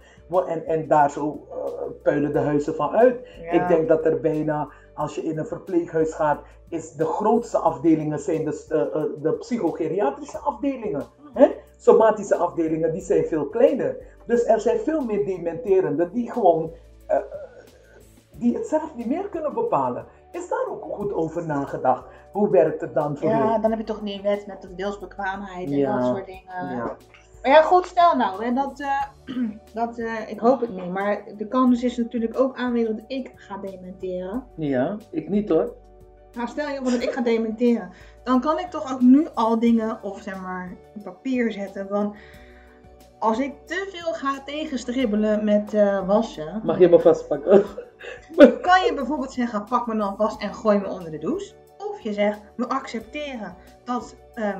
[0.47, 1.55] En, en daar zo eh,
[2.03, 3.27] puilen de huizen van uit.
[3.41, 3.51] Ja.
[3.51, 4.67] Ik denk dat er bijna,
[4.99, 9.31] als je in een verpleeghuis gaat, is de grootste afdelingen zijn de, eh, eh, de
[9.31, 11.05] psychogeriatrische afdelingen.
[11.33, 11.47] Hè?
[11.77, 13.97] Somatische afdelingen, die zijn veel kleiner.
[14.25, 16.71] Dus er zijn veel meer dementerenden die gewoon,
[17.07, 17.17] eh,
[18.31, 20.05] die het zelf niet meer kunnen bepalen.
[20.31, 22.03] Is daar ook goed over nagedacht?
[22.31, 23.61] Hoe werkt het dan voor Ja, u?
[23.61, 25.95] dan heb je toch die wet met de deelsbekwaamheid en Ja.
[25.97, 26.75] dat soort dingen.
[26.75, 26.95] Ja.
[27.41, 29.03] Maar ja, goed, stel nou, hè, dat, eh,
[29.73, 33.31] dat eh, ik hoop het niet, maar de kans is natuurlijk ook aanwezig dat ik
[33.35, 34.43] ga dementeren.
[34.55, 35.73] ja, ik niet hoor.
[36.33, 37.89] Nou, stel je voor dat ik ga dementeren.
[38.23, 41.87] Dan kan ik toch ook nu al dingen op zeg maar op papier zetten.
[41.89, 42.15] Want
[43.19, 47.65] als ik te veel ga tegenstribbelen met eh, wassen, Mag je me vastpakken?
[48.61, 51.53] kan je bijvoorbeeld zeggen: pak me dan vast en gooi me onder de douche.
[51.77, 54.15] Of je zegt: we accepteren dat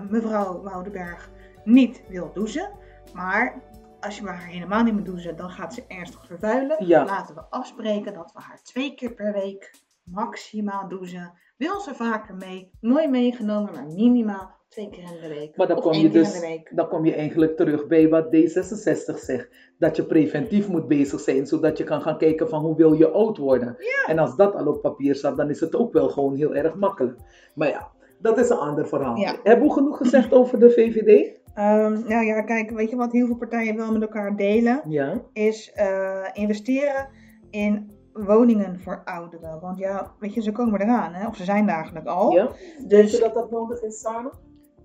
[0.10, 1.30] mevrouw Woudenberg
[1.70, 2.72] niet wil douchen.
[3.14, 3.62] Maar
[4.00, 6.86] als je haar helemaal niet moet douchen, dan gaat ze ernstig vervuilen.
[6.86, 7.06] Ja.
[7.06, 11.34] Laten we afspreken dat we haar twee keer per week maximaal douchen.
[11.58, 12.72] Wil ze vaker mee?
[12.82, 15.58] Nooit meegenomen, maar minimaal twee keer in de week.
[15.58, 19.50] Maar dan kom je dus, dan kom je eigenlijk terug bij wat D66 zegt.
[19.78, 23.10] Dat je preventief moet bezig zijn, zodat je kan gaan kijken van hoe wil je
[23.10, 23.78] oud worden.
[24.06, 26.76] En als dat al op papier staat, dan is het ook wel gewoon heel erg
[26.76, 27.20] makkelijk.
[27.56, 29.16] Maar ja, dat is een ander verhaal.
[29.16, 29.36] Ja.
[29.44, 31.39] Hebben we genoeg gezegd over de VVD?
[31.54, 34.82] Ehm, nou ja, kijk, weet je wat heel veel partijen wel met elkaar delen?
[34.88, 35.22] Ja.
[35.34, 37.08] Is eh, investeren
[37.50, 39.60] in woningen voor ouderen.
[39.60, 41.28] Want ja, weet je, ze komen eraan, hè?
[41.28, 42.32] of ze zijn er eigenlijk al.
[42.32, 42.46] ja.
[42.78, 44.34] Denk Dus je dat dat nodig is, Sarah?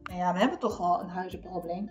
[0.03, 1.91] nou ja, we hebben toch wel een huizenprobleem.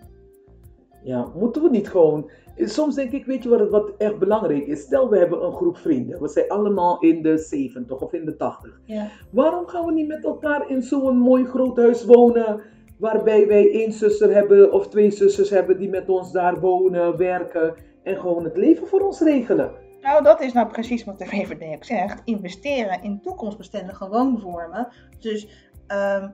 [1.02, 2.30] Ja, moeten we niet gewoon.
[2.56, 4.80] Soms denk ik, weet je wat, het- wat echt belangrijk is?
[4.80, 6.22] Stel, we hebben een groep vrienden.
[6.22, 8.80] We zijn allemaal in de 70 of in de 80.
[8.84, 9.08] Ja.
[9.30, 12.60] Waarom gaan we niet met elkaar in zo'n mooi groot huis wonen?
[12.98, 17.74] Waarbij wij één zuster hebben of twee zusters hebben die met ons daar wonen, werken
[18.02, 19.70] en gewoon het leven voor ons regelen.
[20.02, 22.22] Nou, dat is nou precies wat de VVD ook zegt.
[22.24, 24.88] Investeren in toekomstbestendige woonvormen.
[25.20, 25.48] Dus
[25.86, 26.28] ehm,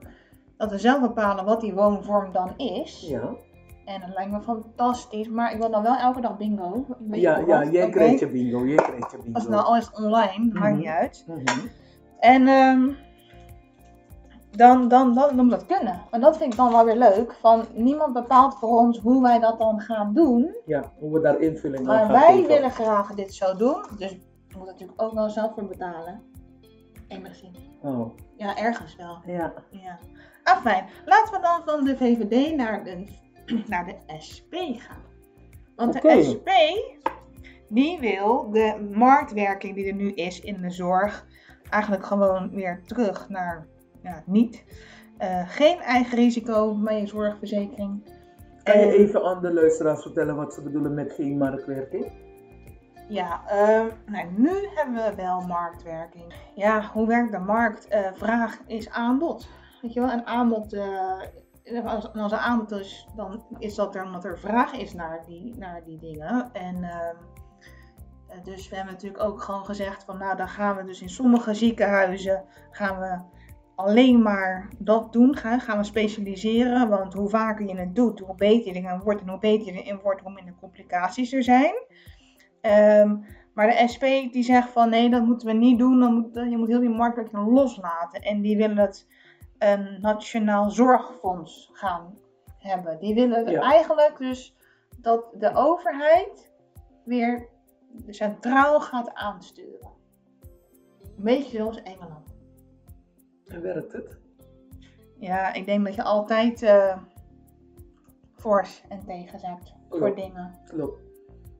[0.57, 3.05] dat we zelf bepalen wat die woonvorm dan is.
[3.09, 3.29] Ja,
[3.85, 5.29] En dat lijkt me fantastisch.
[5.29, 6.85] Maar ik wil dan wel elke dag bingo.
[7.11, 7.71] Ja, ja wat?
[7.73, 7.91] jij Oké.
[7.91, 9.33] krijgt je bingo, jij krijgt je bingo.
[9.33, 10.77] Als het nou al is het online, maakt Mhm.
[10.77, 11.25] niet uit.
[11.27, 11.59] Mhm.
[12.19, 12.89] En ehm,
[14.51, 16.01] dan, dan, dan, dan moet dat kunnen.
[16.11, 17.33] Maar dat vind ik dan wel weer leuk.
[17.33, 20.55] Van niemand bepaalt voor ons hoe wij dat dan gaan doen.
[20.65, 22.47] Ja, hoe we daar invulling aan Maar gaan wij geven.
[22.47, 23.83] willen graag dit zo doen.
[23.97, 26.21] Dus we moeten natuurlijk ook wel zelf voor betalen.
[27.07, 27.57] Enigszins.
[27.81, 29.17] Oh, Ja, ergens wel.
[29.25, 29.53] ja.
[29.69, 29.99] Ja.
[30.43, 33.05] Afijn, laten we dan van de VVD naar de,
[33.67, 33.95] naar de
[34.27, 35.01] SP gaan.
[35.75, 36.49] Want de SP,
[37.69, 41.25] die wil de marktwerking die er nu is in de zorg,
[41.69, 43.67] eigenlijk gewoon weer terug naar
[44.03, 44.63] ja, niet.
[45.17, 48.03] Eh, geen eigen risico bij je zorgverzekering.
[48.63, 52.11] Kan je En- even aan de luisteraars vertellen wat ze bedoelen met geen marktwerking?
[53.09, 56.33] Ja, ehm, nou, nu hebben we wel marktwerking.
[56.55, 57.87] Ja, hoe werkt de markt?
[57.87, 59.47] Eh, vraag is aanbod.
[59.81, 64.03] Weet je wel, een aanbod, eh, als, als er aanbod is, dan is dat er
[64.03, 66.49] omdat er vraag is naar die, naar die dingen.
[66.53, 67.15] En ehm,
[68.27, 71.09] eh, dus we hebben natuurlijk ook gewoon gezegd van, nou dan gaan we dus in
[71.09, 73.17] sommige ziekenhuizen gaan we
[73.83, 76.89] alleen maar dat doen, gaan, gaan we specialiseren.
[76.89, 79.81] Want hoe vaker je het doet, hoe beter je erin wordt en hoe beter je
[79.81, 81.73] erin wordt, hoe minder complicaties er zijn.
[82.61, 83.17] Ehm,
[83.53, 85.99] maar de SP die zegt van nee, dat moeten we niet doen.
[85.99, 88.21] Dan moet, je moet heel die marktwerking loslaten.
[88.21, 89.07] En die willen het
[89.57, 92.17] een nationaal zorgfonds gaan
[92.57, 92.99] hebben.
[92.99, 93.61] Die willen Ja.
[93.61, 94.55] eigenlijk dus
[94.97, 96.53] dat de overheid
[97.05, 97.47] weer
[98.07, 99.89] centraal gaat aansturen.
[101.17, 102.30] Een beetje zoals Engeland.
[103.51, 104.17] En werkt het?
[105.19, 106.97] Ja, ik denk dat je altijd eh
[108.41, 110.51] voor's en tegens hebt voor dingen.
[110.67, 111.01] Klopt.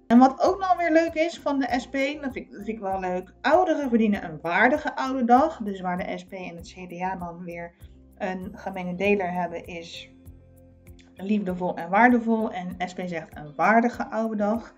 [0.08, 2.68] En wat ook nog weer leuk is van de SP, dat vind, ik, dat vind
[2.68, 3.34] ik wel leuk.
[3.42, 5.58] Ouderen verdienen een waardige oude dag.
[5.58, 7.74] Dus waar de SP en het CDA dan weer
[8.18, 10.10] een gemene deler hebben, is
[11.16, 12.52] liefdevol en waardevol.
[12.52, 14.74] En SP zegt een waardige oude dag.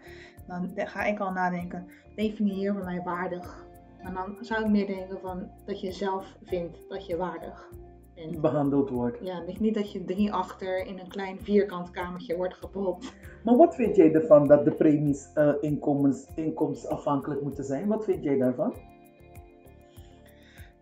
[0.47, 3.65] Dan ga ik al nadenken, definieer voor mij waardig.
[4.03, 7.69] Maar dan zou ik meer denken van dat je zelf vindt dat je waardig
[8.15, 8.41] bent.
[8.41, 9.17] Behandeld wordt.
[9.21, 13.13] Ja, niet- niet dat je drie achter in een klein vierkant kamertje wordt gepropt.
[13.43, 17.87] Maar wat vind jij ervan dat de premies eh, inkomens, inkomensafhankelijk moeten zijn?
[17.87, 18.73] Wat vind jij daarvan?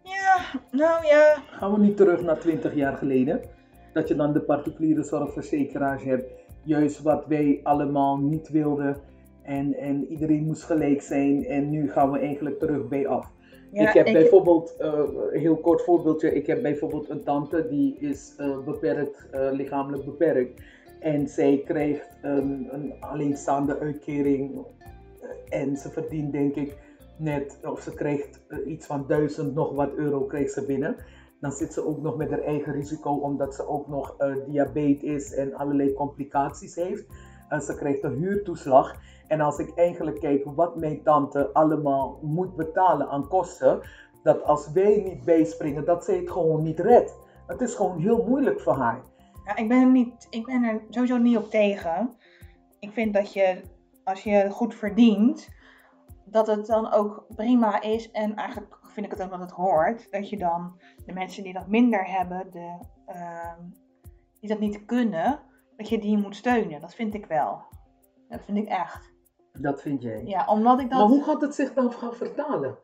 [0.04, 0.38] Ja,
[0.72, 3.42] nou ja, Gaan we niet terug naar 20 jaar geleden?
[3.94, 6.32] Dat je dan de particuliere zorgverzekeraars hebt.
[6.64, 8.98] Juist wat wij allemaal niet wilden.
[9.44, 11.46] En, en iedereen moest gelijk zijn.
[11.46, 13.32] En nu gaan we eigenlijk terug bij af.
[13.72, 14.94] Ja, ik heb ik- bijvoorbeeld, eh,
[15.32, 16.34] een heel kort voorbeeldje.
[16.36, 20.62] Ik heb bijvoorbeeld een tante die is eh, beperkt, eh, lichamelijk beperkt.
[21.00, 24.66] En zij krijgt een, een alleenstaande uitkering.
[25.50, 26.78] En ze verdient denk ik
[27.18, 30.96] net, of ze krijgt iets van duizend nog wat euro krijgt ze binnen.
[31.40, 34.16] Dan zit ze ook nog met haar eigen risico, omdat ze ook nog
[34.48, 37.06] diabetes is en allerlei complicaties heeft.
[37.50, 38.96] En ze krijgt een huurtoeslag.
[39.32, 43.82] En als ik eigenlijk kijk wat mijn tante allemaal moet betalen aan kosten,
[44.24, 47.18] dat als wij niet bijspringen, dat zij het gewoon niet redt.
[47.48, 49.02] Het is gewoon heel moeilijk voor haar.
[49.46, 52.14] Ja, ik, ben niet, ik ben er sowieso niet op tegen.
[52.80, 53.62] Ik vind dat je,
[54.04, 55.50] als je goed verdient,
[56.26, 58.12] dat het dan ook prima is.
[58.12, 60.12] En eigenlijk vind ik het ook dat het hoort.
[60.12, 63.60] Dat je dan de mensen die dat minder hebben, de, ehm,
[64.40, 65.40] die dat niet kunnen,
[65.78, 66.82] dat je die moet steunen.
[66.82, 67.62] Dat vind ik wel.
[68.28, 69.11] Dat vind ik echt.
[69.60, 70.24] Dat vind jij.
[70.26, 71.00] Ja, omdat ik dat...
[71.00, 72.78] Maar hoe gaat het zich dan gaan vertalen?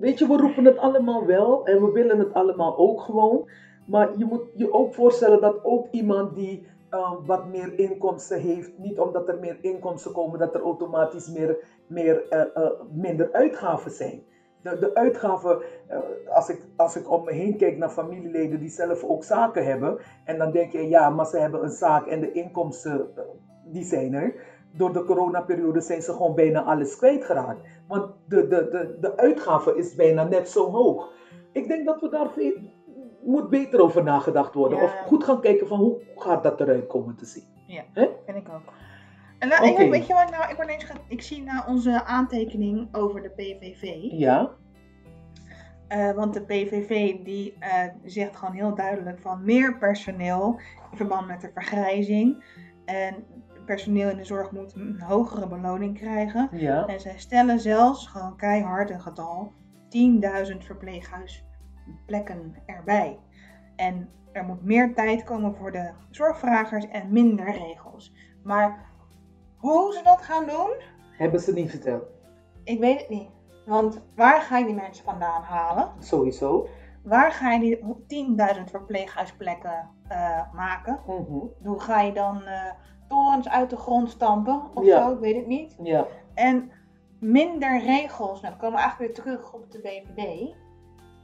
[0.00, 3.48] Weet je, we roepen het allemaal wel en we willen het allemaal ook gewoon.
[3.86, 8.78] Maar je moet je ook voorstellen dat ook iemand die eh, wat meer inkomsten heeft,
[8.78, 11.56] niet omdat er meer inkomsten komen, dat er automatisch meer,
[11.86, 14.22] meer, eh, eh, minder uitgaven zijn.
[14.62, 18.68] de, de uitgaven, eh, als, ik, als ik om me heen kijk naar familieleden die
[18.68, 22.20] zelf ook zaken hebben, en dan denk je, ja, maar ze hebben een zaak en
[22.20, 23.08] de inkomsten,
[23.64, 24.34] die zijn er.
[24.72, 27.60] Door de coronaperiode zijn ze gewoon bijna alles kwijtgeraakt.
[27.88, 31.12] Want de, de, de, de uitgave is bijna net zo hoog.
[31.52, 32.52] Ik denk dat we daar veel,
[33.24, 34.78] moet beter over nagedacht worden.
[34.78, 34.84] Ja.
[34.84, 37.44] Of goed gaan kijken van hoe gaat dat eruit komen te zien.
[37.66, 38.08] Ja, Hè?
[38.26, 38.72] vind ik ook.
[39.38, 42.88] En nou, ik, weet je wat nou, ik, word ineens ik zie nou onze aantekening
[42.92, 43.94] over de PVV.
[44.12, 44.50] Ja,
[45.88, 51.26] Eh, want de PVV die eh, zegt gewoon heel duidelijk van meer personeel in verband
[51.26, 52.44] met de vergrijzing.
[52.84, 53.24] En
[53.64, 56.48] personeel in de zorg moet een hogere beloning krijgen.
[56.52, 59.52] ja, En zij stellen zelfs gewoon keihard een getal
[60.52, 63.18] 10.000 verpleeghuisplekken erbij.
[63.76, 68.12] En er moet meer tijd komen voor de zorgvragers en minder regels.
[68.42, 68.90] Maar
[69.56, 70.70] hoe ze dat gaan doen,
[71.16, 72.02] hebben ze niet verteld.
[72.64, 73.28] ik weet het niet.
[73.66, 75.90] Want waar ga je die mensen vandaan halen?
[75.98, 76.68] Sowieso.
[77.02, 77.60] Waar ga je
[78.06, 81.00] die 10.000 verpleeghuisplekken eh, maken?
[81.06, 81.38] Mhm.
[81.62, 82.72] Hoe ga je dan eh,
[83.12, 85.02] torens uit de grond stampen of Ja.
[85.02, 85.12] zo?
[85.12, 85.76] Ik weet het niet.
[85.82, 86.70] Ja, En
[87.20, 88.40] minder regels.
[88.40, 90.52] Nou, dan komen we eigenlijk weer terug op de BBB.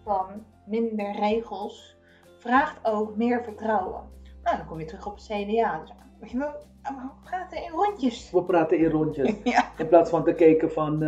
[0.04, 0.26] Van
[0.66, 1.96] minder regels
[2.38, 4.02] vraagt ook meer vertrouwen.
[4.42, 5.78] Nou, dan kom je terug op het CDA.
[5.80, 8.30] Dus, weet je wel, we praten in rondjes.
[8.30, 9.34] we praten in rondjes.
[9.44, 10.98] Ja, In plaats van te kijken van.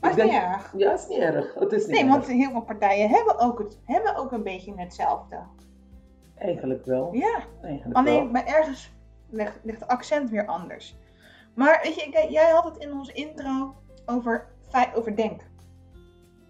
[0.00, 0.72] maar ik is niet erg.
[0.76, 1.54] ja, is niet erg.
[1.54, 2.10] Het is niet Nee, erg.
[2.12, 5.38] want heel veel partijen hebben ook, het, hebben ook een beetje hetzelfde.
[6.34, 7.08] Eigenlijk wel.
[7.12, 8.30] Ja, Eigenlijk alleen wel.
[8.32, 8.93] bij ergens
[9.34, 10.96] ligt, ligt het accent weer anders.
[11.54, 13.74] Maar weet je, kijk, jij had het in onze intro
[14.06, 14.46] over,
[14.94, 15.40] over denk.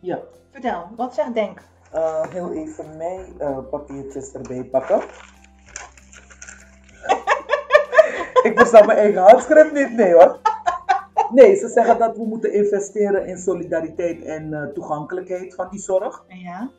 [0.01, 0.21] Ja.
[0.51, 1.61] Vertel, wat zegt denk?
[1.93, 4.97] Eh, heel even mijn eh, papiertjes erbij pakken.
[8.49, 10.41] ik versta mijn eigen handschrift niet, nee hoor.
[11.31, 16.25] Nee, ze zeggen dat we moeten investeren in solidariteit en eh, toegankelijkheid van die zorg.
[16.29, 16.71] Ja.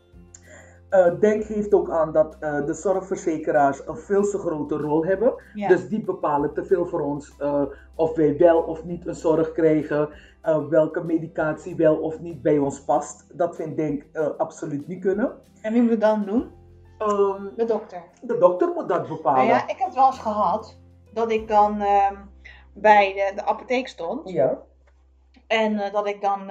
[0.95, 5.33] Eh, Denk geeft ook aan dat eh, de zorgverzekeraars een veel te grote rol hebben.
[5.53, 5.67] ja.
[5.67, 7.63] Dus die bepalen te veel voor ons eh,
[7.95, 10.09] of wij wel of niet een zorg krijgen,
[10.69, 13.37] welke medicatie wel of niet bij ons past.
[13.37, 14.05] Dat vind ik
[14.37, 15.31] absoluut niet kunnen.
[15.61, 16.51] En wie moet het dan doen?
[16.97, 18.03] Ehm, De dokter.
[18.21, 19.47] de dokter moet dat bepalen.
[19.47, 20.79] Nou ja, ik heb het wel eens gehad
[21.13, 22.15] dat ik dan ehm,
[22.73, 24.29] bij de, de apotheek stond.
[24.29, 24.61] Ja.
[25.47, 26.49] En dat ik dan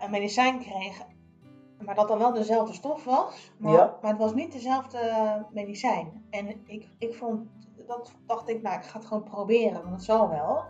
[0.00, 1.02] een medicijn kreeg.
[1.84, 3.52] Maar dat dan wel dezelfde stof was.
[3.58, 3.96] Maar, Ja.
[4.02, 4.98] maar het was niet dezelfde
[5.50, 6.26] medicijn.
[6.30, 7.48] En ik, ik vond,
[7.86, 9.82] dat dacht ik, nou ik ga het gewoon proberen.
[9.82, 10.64] Want het zal wel.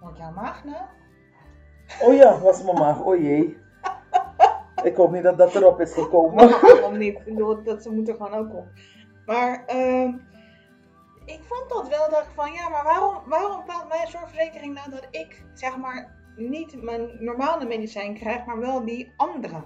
[0.00, 0.82] Wordt jouw maag nou?
[2.00, 3.00] Oh ja, was mijn maag.
[3.00, 3.56] Oh jee.
[4.82, 6.34] Ik hoop niet dat dat erop is gekomen.
[6.34, 7.18] Maar waarom niet?
[7.18, 8.66] Ik bedoel, dat ze moet er gewoon ook op.
[9.26, 10.14] Maar ehm,
[11.24, 14.90] ik vond dat wel, dacht ik van ja, maar waarom, waarom bepaalt mijn zorgverzekering nou
[14.90, 19.62] dat ik zeg maar niet mijn normale medicijn krijg, maar wel die andere?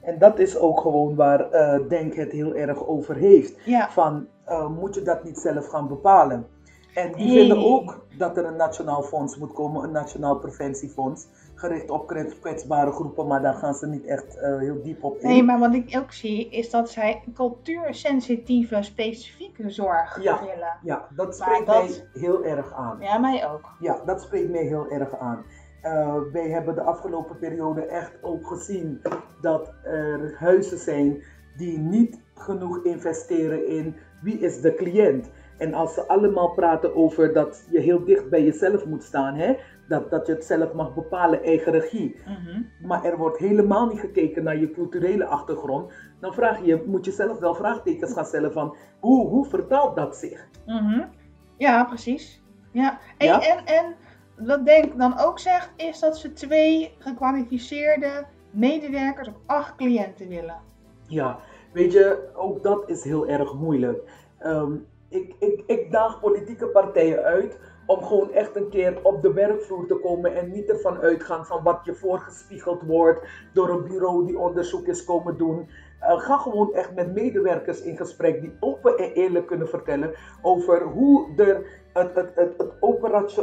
[0.00, 3.58] En dat is ook gewoon waar eh, Denk het heel erg over heeft.
[3.64, 3.90] Ja.
[3.90, 6.46] Van, eh, moet je dat niet zelf gaan bepalen?
[6.94, 7.38] En die Nee.
[7.38, 11.26] vinden ook dat er een nationaal fonds moet komen, een nationaal preventiefonds,
[11.58, 15.18] gericht op kwets- kwetsbare groepen, maar daar gaan ze niet echt eh, heel diep op
[15.18, 15.28] in.
[15.28, 20.40] Nee, maar wat ik ook zie is dat zij cultuursensitieve, specifieke zorg Ja.
[20.40, 20.72] willen.
[20.82, 22.96] Ja, dat spreekt dat- mij heel erg aan.
[23.00, 23.70] Ja, mij ook.
[23.80, 25.44] Ja, dat spreekt mij heel erg aan.
[25.82, 29.02] Eh, wij hebben de afgelopen periode echt ook gezien
[29.40, 31.22] dat er huizen zijn
[31.56, 35.30] die niet genoeg investeren in wie is de cliënt.
[35.58, 39.56] En als ze allemaal praten over dat je heel dicht bij jezelf moet staan, hè?
[39.88, 42.16] Dat, dat je het zelf mag bepalen, eigen regie.
[42.26, 42.62] Mhm.
[42.86, 45.92] Maar er wordt helemaal niet gekeken naar je culturele achtergrond.
[46.20, 50.16] Dan vraag je, moet je zelf wel vraagtekens gaan stellen van hoe, hoe vertaalt dat
[50.16, 50.48] zich?
[51.56, 52.42] Ja, precies.
[52.70, 52.98] Ja.
[53.18, 53.40] En, Ja?
[53.40, 53.94] En, en
[54.46, 60.60] wat Denk dan ook zegt, is dat ze twee gekwalificeerde medewerkers op acht cliënten willen.
[61.06, 61.38] Ja,
[61.72, 64.10] weet je, ook dat is heel erg moeilijk.
[64.38, 64.72] Ehm,
[65.08, 69.86] ik, ik, ik daag politieke partijen uit om gewoon echt een keer op de werkvloer
[69.86, 74.38] te komen en niet ervan uitgaan van wat je voorgespiegeld wordt door een bureau die
[74.38, 75.68] onderzoek is komen doen.
[76.00, 80.82] Eh, ga gewoon echt met medewerkers in gesprek die open en eerlijk kunnen vertellen over
[80.82, 82.72] hoe er, het, het, het, het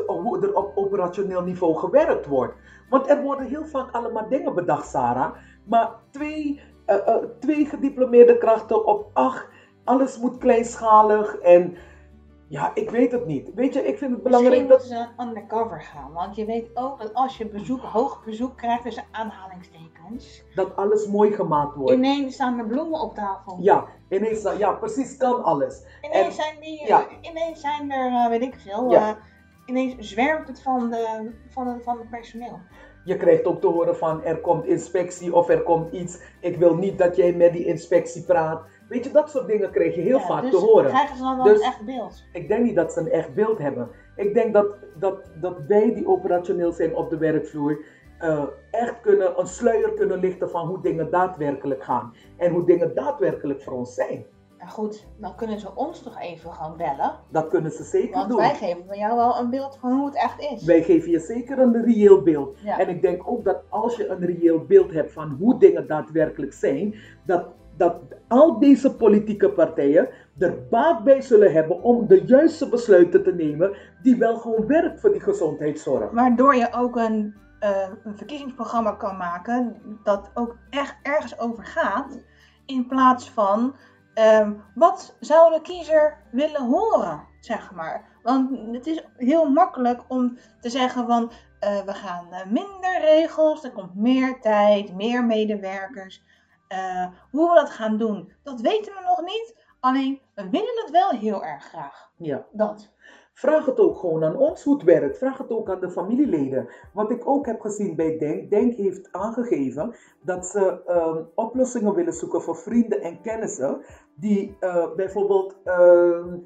[0.08, 2.54] hoe er op operationeel niveau gewerkt wordt.
[2.90, 5.34] Want er worden heel vaak allemaal dingen bedacht, Sarah.
[5.64, 9.48] Maar twee, eh, eh, twee gediplomeerde krachten op acht,
[9.84, 11.76] alles moet kleinschalig en
[12.54, 13.54] ja, ik weet het niet.
[13.56, 15.08] Weet je, ik vind het belangrijk Misschien dat...
[15.18, 16.12] ze undercover gaan.
[16.14, 20.44] Want je weet ook dat als je bezoek, hoog bezoek krijgt, tussen aanhalingstekens.
[20.56, 21.92] dat alles mooi gemaakt wordt.
[21.92, 23.58] Ineens staan er bloemen op tafel.
[23.62, 25.84] Ja, ineens, ja, precies, kan alles.
[26.02, 27.06] Ineens, En- zijn die, ja.
[27.22, 29.10] ineens zijn er, eh, weet ik veel, Ja.
[29.10, 29.16] eh,
[29.66, 32.60] ineens zwermt het van de, van de, van het personeel.
[33.06, 36.20] Je krijgt ook te horen van er komt inspectie of er komt iets.
[36.40, 38.62] Ik wil niet dat jij met die inspectie praat.
[38.90, 40.90] Weet je, dat soort dingen krijg je heel Ja, vaak dus te horen.
[40.90, 42.24] krijgen ze dan wel Dus- een echt beeld?
[42.34, 43.90] Ik denk niet dat ze een echt beeld hebben.
[44.16, 44.66] Ik denk dat,
[45.00, 47.86] dat, dat wij die operationeel zijn op de werkvloer
[48.20, 52.14] eh, echt kunnen, een sluier kunnen lichten van hoe dingen daadwerkelijk gaan.
[52.38, 54.26] En hoe dingen daadwerkelijk voor ons zijn.
[54.58, 57.12] Nou goed, dan kunnen ze ons toch even gewoon bellen.
[57.32, 58.38] Dat kunnen ze zeker Want doen.
[58.38, 60.64] wij geven van jou wel een beeld van hoe het echt is.
[60.66, 62.60] Wij geven je zeker een reëel beeld.
[62.60, 62.80] Ja.
[62.80, 66.54] En ik denk ook dat als je een reëel beeld hebt van hoe dingen daadwerkelijk
[66.54, 67.48] zijn, dat,
[67.78, 67.96] dat
[68.28, 70.10] al deze politieke partijen
[70.40, 75.00] er baat bij zullen hebben om de juiste besluiten te nemen die wel gewoon werkt
[75.00, 76.12] voor die gezondheidszorg.
[76.12, 82.20] Waardoor je ook een, eh, een verkiezingsprogramma kan maken dat ook echt ergens over gaat.
[82.66, 83.76] In plaats van
[84.14, 88.06] ehm, wat zou de kiezer willen horen, zeg maar.
[88.24, 93.64] Want het is heel makkelijk om te zeggen van eh, we gaan eh, minder regels,
[93.64, 96.24] er komt meer tijd, meer medewerkers.
[96.74, 99.56] Eh, hoe we dat gaan doen, dat weten we nog niet.
[99.80, 102.12] Alleen we willen het wel heel erg graag.
[102.18, 102.46] Ja.
[102.52, 102.92] Dat.
[103.34, 105.18] Vraag het ook gewoon aan ons hoe het werkt.
[105.18, 106.70] Vraag het ook aan de familieleden.
[106.94, 108.50] Wat ik ook heb gezien bij Denk.
[108.50, 113.82] Denk heeft aangegeven dat ze ehm, oplossingen willen zoeken voor vrienden en kennissen.
[114.16, 116.38] Die eh, bijvoorbeeld, ehm,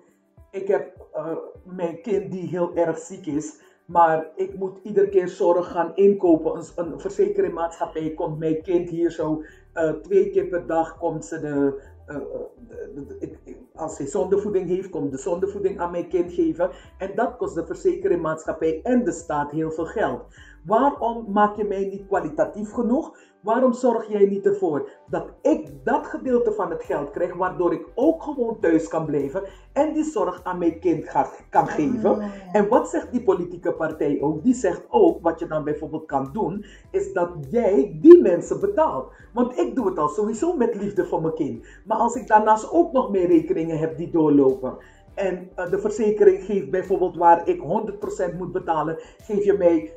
[0.51, 3.65] ik heb eh, mijn kind die heel erg ziek is.
[3.85, 6.55] Maar ik moet iedere keer zorg gaan inkopen.
[6.55, 9.43] Een, een verzekeringmaatschappij komt mijn kind hier zo
[9.77, 12.15] eh, twee keer per dag komt ze de, eh,
[13.19, 16.69] eh, als hij zondevoeding heeft, komt de zondevoeding aan mijn kind geven.
[16.97, 20.21] En dat kost de verzekeringmaatschappij en de staat heel veel geld.
[20.65, 23.17] Waarom maak je mij niet kwalitatief genoeg?
[23.47, 27.85] Waarom zorg jij niet ervoor dat ik dat gedeelte van het geld krijg, waardoor ik
[27.95, 29.43] ook gewoon thuis kan blijven
[29.73, 32.11] en die zorg aan mijn kind ga, kan geven?
[32.11, 32.29] Oh, ja.
[32.51, 34.43] En wat zegt die politieke partij ook?
[34.43, 39.11] Die zegt ook, wat je dan bijvoorbeeld kan doen, is dat jij die mensen betaalt.
[39.33, 41.65] Want ik doe het al sowieso met liefde voor mijn kind.
[41.85, 44.77] Maar als ik daarnaast ook nog meer rekeningen heb die doorlopen.
[45.17, 47.61] En eh, de verzekering geeft bijvoorbeeld waar ik
[48.33, 49.93] 100% moet betalen, geef je mij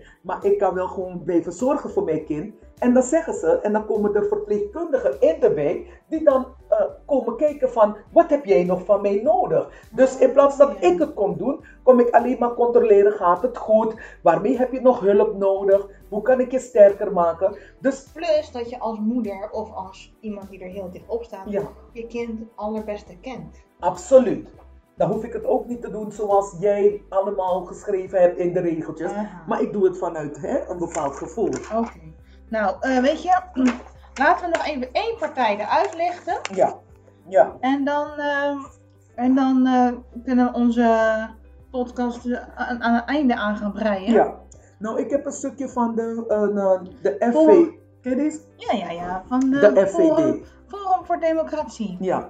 [0.00, 0.04] 50%.
[0.22, 2.54] Maar ik kan wel gewoon blijven zorgen voor mijn kind.
[2.78, 6.84] En dan zeggen ze, en dan komen er verpleegkundigen in de wijk, die dan eh,
[7.06, 9.68] komen kijken van, wat heb jij nog van mij nodig?
[9.92, 13.56] Dus in plaats dat ik het kom doen, kom ik alleen maar controleren, gaat het
[13.56, 13.94] goed?
[14.22, 15.88] Waarmee heb je nog hulp nodig?
[16.08, 17.56] Hoe kan ik je sterker maken?
[17.80, 21.50] Dus Plus dat je als moeder of als iemand die er heel dicht op staat,
[21.50, 23.64] ja, je kind het allerbeste kent.
[23.84, 24.48] Absoluut.
[24.96, 28.60] Dan hoef ik het ook niet te doen zoals jij allemaal geschreven hebt in de
[28.60, 29.12] regeltjes.
[29.12, 29.42] Aha.
[29.46, 31.48] Maar ik doe het vanuit hè, een bepaald gevoel.
[31.74, 32.00] Oké.
[32.48, 33.40] Nou, eh, weet je,
[34.20, 36.38] laten we nog even één partij eruit lichten.
[36.54, 36.78] Ja,
[37.28, 37.56] ja.
[37.60, 38.64] En dan, eh,
[39.14, 39.92] en dan eh,
[40.24, 41.28] kunnen we onze
[41.70, 44.12] podcast aan, aan het einde aan gaan breien.
[44.12, 44.42] Ja.
[44.78, 47.46] Nou, ik heb een stukje van de, eh, de FV.
[48.02, 48.40] Ken je deze?
[48.56, 48.90] ja, ja.
[48.90, 50.46] ja, Van de, De Forum, FVD.
[50.66, 51.96] Forum voor Democratie.
[52.00, 52.28] Ja.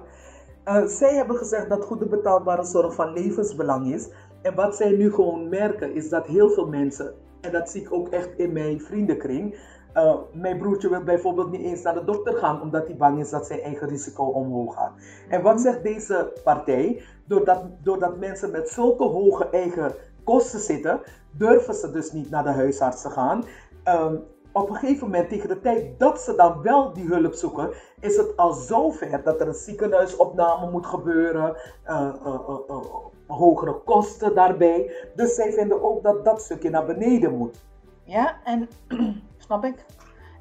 [0.65, 4.09] Eh, zij hebben gezegd dat goede betaalbare zorg van levensbelang is.
[4.41, 7.93] En wat zij nu gewoon merken is dat heel veel mensen, en dat zie ik
[7.93, 9.73] ook echt in mijn vriendenkring.
[9.93, 13.29] eh, mijn broertje wil bijvoorbeeld niet eens naar de dokter gaan omdat hij bang is
[13.29, 14.91] dat zijn eigen risico omhoog gaat.
[15.29, 17.01] En wat zegt deze partij?
[17.25, 19.93] Doordat, doordat mensen met zulke hoge eigen
[20.23, 21.01] kosten zitten,
[21.31, 23.43] durven ze dus niet naar de huisarts te gaan.
[23.83, 24.15] Ehm,
[24.55, 28.17] op een gegeven moment, tegen de tijd dat ze dan wel die hulp zoeken, is
[28.17, 31.95] het al zover dat er een ziekenhuisopname moet gebeuren, eh,
[32.25, 32.35] eh,
[32.67, 32.85] eh,
[33.27, 34.91] hogere kosten daarbij.
[35.15, 37.63] Dus zij vinden ook dat dat stukje naar beneden moet.
[38.03, 38.69] Ja, en
[39.37, 39.85] snap ik.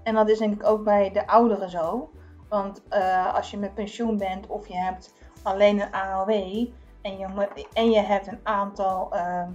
[0.02, 2.10] En dat is denk ik ook bij de ouderen zo.
[2.48, 2.82] Want
[3.34, 6.30] als je met pensioen bent of je hebt alleen een AOW
[7.02, 9.50] en je, en je hebt een aantal ehm,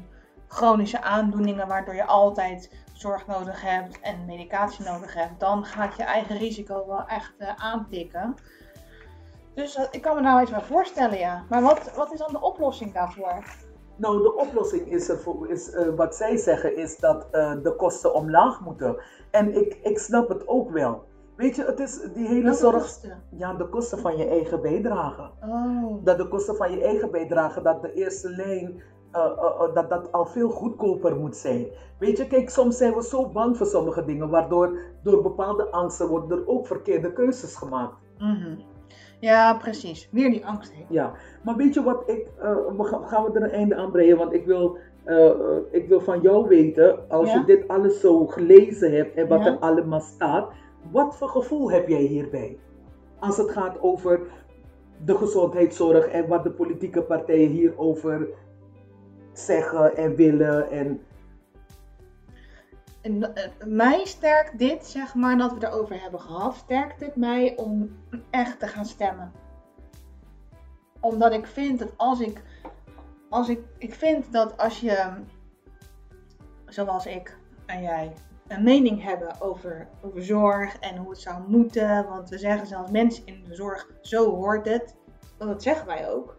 [0.47, 6.03] chronische aandoeningen waardoor je altijd zorg nodig hebt en medicatie nodig hebt, dan gaat je
[6.03, 8.35] eigen risico wel echt eh, aantikken.
[9.53, 11.43] Dus ik kan me nou iets bij voorstellen, ja.
[11.49, 13.43] Maar wat, wat is dan de oplossing daarvoor?
[13.95, 18.13] Nou, de oplossing is, voor, is eh, wat zij zeggen, is dat eh, de kosten
[18.13, 18.97] omlaag moeten.
[19.31, 21.03] En ik, ik snap het ook wel.
[21.35, 22.81] Weet je, het is die hele Welke zorg.
[22.81, 23.23] kosten?
[23.29, 25.29] Ja, de kosten van je eigen bijdrage.
[25.41, 28.81] Oh, Dat de kosten van je eigen bijdrage, dat de eerste lijn,
[29.11, 31.65] eh, eh, eh, dat dat al veel goedkoper moet zijn.
[31.99, 36.07] Weet je, kijk, soms zijn we zo bang voor sommige dingen, waardoor door bepaalde angsten
[36.07, 37.93] worden er ook verkeerde keuzes gemaakt.
[38.19, 38.55] mhm.
[39.19, 40.09] Ja, precies.
[40.11, 40.73] Weer die angst.
[40.73, 40.85] hè.
[40.89, 41.11] Ja,
[41.43, 42.27] maar weet je wat ik,
[43.03, 44.77] gaan, we er een einde aan breien, want ik wil,
[45.71, 47.39] ik wil van jou weten, als Ja?
[47.39, 49.45] je dit alles zo gelezen hebt en wat Ja.
[49.45, 50.49] er allemaal staat,
[50.91, 52.57] wat voor gevoel heb jij hierbij?
[53.19, 54.19] Als het gaat over
[55.05, 58.27] de gezondheidszorg en wat de politieke partijen hierover
[59.39, 61.01] zeggen en willen en
[63.01, 67.97] eh, mij sterkt dit, zeg maar, dat we erover hebben gehad, sterkt dit mij om
[68.29, 69.31] echt te gaan stemmen.
[70.99, 72.41] Omdat ik vind dat als ik,
[73.29, 75.09] als ik, ik vind dat als je,
[76.65, 78.13] zoals ik en jij,
[78.47, 82.91] een mening hebben over, over zorg en hoe het zou moeten, want we zeggen zelfs
[82.91, 84.95] mensen in de zorg, zo hoort het,
[85.37, 86.37] dat zeggen wij ook.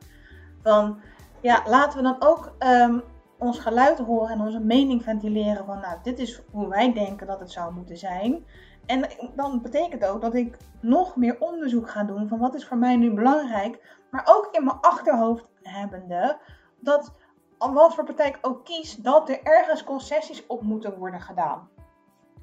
[0.63, 1.01] Dan,
[1.41, 2.99] ja, laten we dan ook ehm,
[3.39, 7.41] ons geluid horen en onze mening ventileren van, nou, dit is hoe wij denken dat
[7.41, 8.45] het zou moeten zijn.
[8.87, 12.77] En dan betekent ook dat ik nog meer onderzoek ga doen van wat is voor
[12.77, 16.39] mij nu belangrijk, maar ook in mijn achterhoofd hebbende
[16.79, 17.13] dat
[17.59, 21.69] wat voor partij ik ook kies, dat er ergens concessies op moeten worden gedaan.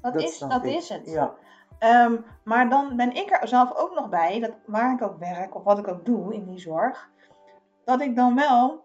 [0.00, 0.74] Dat, Dat is, dat ik.
[0.74, 1.10] is het.
[1.10, 1.34] Ja,
[1.78, 5.54] Ehm, maar dan ben ik er zelf ook nog bij, dat waar ik ook werk
[5.54, 7.10] of wat ik ook doe in die zorg,
[7.84, 8.84] dat ik dan wel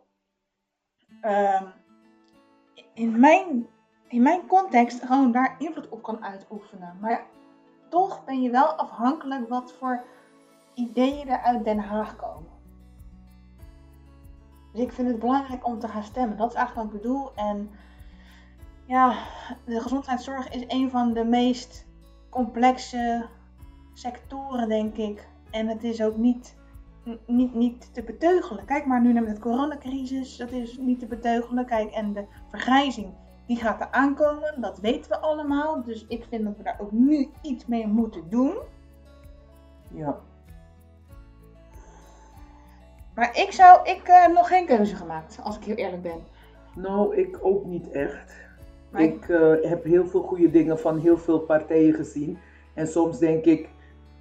[1.21, 1.65] ehm,
[2.93, 3.67] in, mijn,
[4.07, 6.97] in mijn context gewoon daar invloed op kan uitoefenen.
[7.01, 7.25] Maar
[7.89, 10.03] toch ben je wel afhankelijk wat voor
[10.73, 12.51] ideeën er uit Den Haag komen.
[14.71, 16.37] Dus ik vind het belangrijk om te gaan stemmen.
[16.37, 17.31] Dat is eigenlijk wat ik bedoel.
[17.35, 17.71] En
[18.85, 19.15] ja,
[19.65, 21.85] de gezondheidszorg is een van de meest
[22.29, 23.25] complexe
[23.93, 25.27] sectoren, denk ik.
[25.51, 26.55] En het is ook niet,
[27.25, 28.65] niet, niet te beteugelen.
[28.65, 31.65] Kijk maar nu naar met de coronacrisis, dat is niet te beteugelen.
[31.65, 33.13] Kijk, en de vergrijzing,
[33.47, 35.83] die gaat er aankomen, dat weten we allemaal.
[35.83, 38.57] Dus ik vind dat we daar ook nu iets mee moeten doen.
[39.87, 40.19] ja.
[43.15, 46.19] Maar ik zou, ik heb nog geen keuze gemaakt, als ik heel eerlijk ben.
[46.75, 48.33] Nou, ik ook niet echt.
[48.89, 52.37] Maar Ik eh, heb heel veel goede dingen van heel veel partijen gezien.
[52.73, 53.69] En soms denk ik,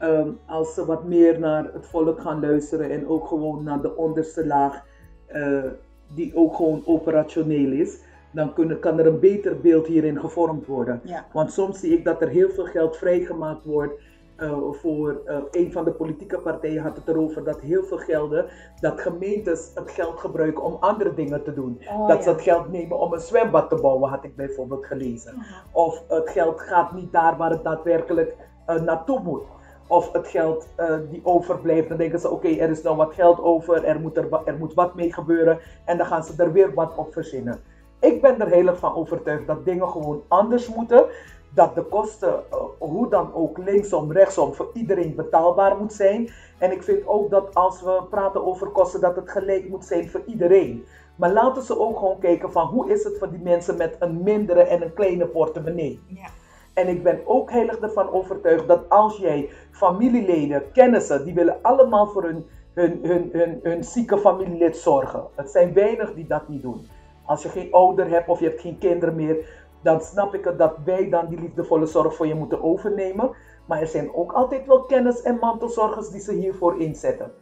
[0.03, 3.97] ehm, als ze wat meer naar het volk gaan luisteren en ook gewoon naar de
[3.97, 4.85] onderste laag,
[5.27, 5.65] eh,
[6.15, 8.01] die ook gewoon operationeel is,
[8.31, 11.01] dan kunnen, kan er een beter beeld hierin gevormd worden.
[11.05, 14.01] ja, Want soms zie ik dat er heel veel geld vrijgemaakt wordt
[14.37, 18.47] eh, voor eh, een van de politieke partijen had het erover dat heel veel gelden,
[18.81, 21.81] dat gemeentes het geld gebruiken om andere dingen te doen.
[21.91, 22.23] Oh, dat ja.
[22.23, 25.35] ze het geld nemen om een zwembad te bouwen, had ik bijvoorbeeld gelezen.
[25.73, 28.37] Of het geld gaat niet daar waar het daadwerkelijk
[28.67, 29.43] naartoe moet.
[29.87, 33.41] Of het geld eh, die overblijft, dan denken ze: oké, er is nou wat geld
[33.41, 35.59] over, er moet, er, er moet wat mee gebeuren.
[35.85, 37.61] En dan gaan ze er weer wat op verzinnen.
[38.01, 41.05] Ik ben er heel erg van overtuigd dat dingen gewoon anders moeten.
[41.55, 46.31] Dat de kosten, eh, hoe dan ook, linksom, rechtsom, voor iedereen betaalbaar moet zijn.
[46.59, 50.11] En ik vind ook dat als we praten over kosten, dat het gelijk moet zijn
[50.11, 50.85] voor iedereen.
[51.17, 54.23] Maar laten ze ook gewoon kijken van hoe is het voor die mensen met een
[54.23, 56.01] mindere en een kleine portemonnee.
[56.07, 56.29] Ja.
[56.75, 62.07] En ik ben ook heilig ervan overtuigd dat als jij familieleden, kennissen, die willen allemaal
[62.07, 65.27] voor hun, hun, hun, hun, hun zieke familielid zorgen.
[65.35, 66.87] Het zijn weinig die dat niet doen.
[67.25, 70.59] Als je geen ouder hebt of je hebt geen kinderen meer, dan snap ik het
[70.59, 73.31] dat wij dan die liefdevolle zorg voor je moeten overnemen.
[73.67, 77.33] Maar er zijn ook altijd wel kennis- en mantelzorgers die ze hiervoor inzetten.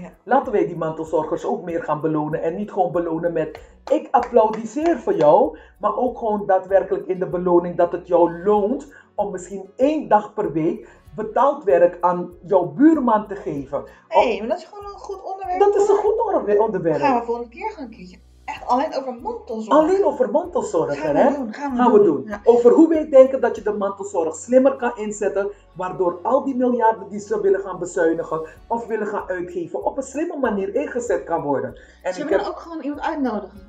[0.00, 0.10] Ja.
[0.24, 4.98] Laten wij die mantelzorgers ook meer gaan belonen en niet gewoon belonen met ik applaudisseer
[4.98, 9.70] voor jou, maar ook gewoon daadwerkelijk in de beloning dat het jou loont om misschien
[9.76, 13.84] één dag per week betaald werk aan jouw buurman te geven.
[14.08, 15.58] Hé, hey, maar dat is gewoon een goed onderwerp.
[15.60, 16.96] Dat is een goed onder- Dan onderwerp.
[17.00, 18.18] gaan we volgende keer gaan een keertje.
[18.48, 19.78] Echt alleen over mantelzorg.
[19.78, 21.36] Alleen over mantelzorg, gaan we hè?
[21.36, 21.52] doen.
[21.54, 22.22] Gaan we, Gaan doen.
[22.26, 22.40] Ja.
[22.44, 27.08] Over hoe wij denken dat je de mantelzorg slimmer kan inzetten, waardoor al die miljarden
[27.08, 31.42] die ze willen gaan bezuinigen of willen gaan uitgeven, op een slimme manier ingezet kan
[31.42, 31.78] worden.
[32.02, 33.60] En Ze ik willen heb, ook gewoon iemand uitnodigen.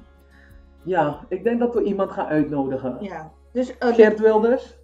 [0.83, 2.97] ja, ik denk dat we iemand gaan uitnodigen.
[2.99, 3.31] Ja.
[3.53, 4.77] Dus, oh, Geert Wilders?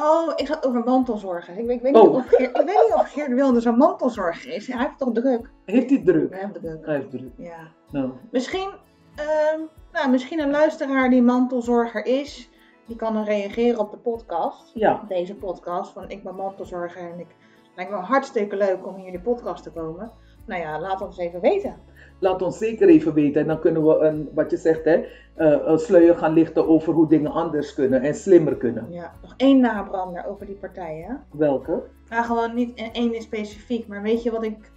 [0.00, 1.58] oh, ik zat over mantelzorgen.
[1.58, 2.02] Ik, weet- ik, weet Oh.
[2.02, 4.66] niet of Geert, ik weet niet of Geert Wilders een mantelzorger is.
[4.66, 5.50] Hij heeft toch druk?
[5.64, 6.30] Heeft hij druk?
[6.32, 6.86] Hij heeft druk.
[6.86, 7.32] Hij heeft druk.
[7.36, 7.58] Ja.
[7.90, 8.68] Nou, Misschien,
[9.16, 9.60] ehm,
[9.92, 12.50] nou, misschien een luisteraar die mantelzorger is.
[12.86, 14.70] Die kan dan reageren op de podcast.
[14.74, 15.92] ja, Deze podcast.
[15.92, 17.34] Van ik ben mantelzorger en ik
[17.76, 20.10] lijkt me hartstikke leuk om hier in de podcast te komen.
[20.46, 21.76] Nou ja, laat ons even weten.
[22.18, 23.40] laat ons zeker even weten.
[23.40, 24.92] En dan kunnen we, een, wat je zegt, hè,
[25.34, 28.86] eh, een sluier gaan lichten over hoe dingen anders kunnen en slimmer kunnen.
[28.90, 31.24] Ja, nog één nabrander over die partijen.
[31.32, 31.82] Welke?
[32.10, 34.72] Ja, gewoon niet één in specifiek, maar weet je wat ik.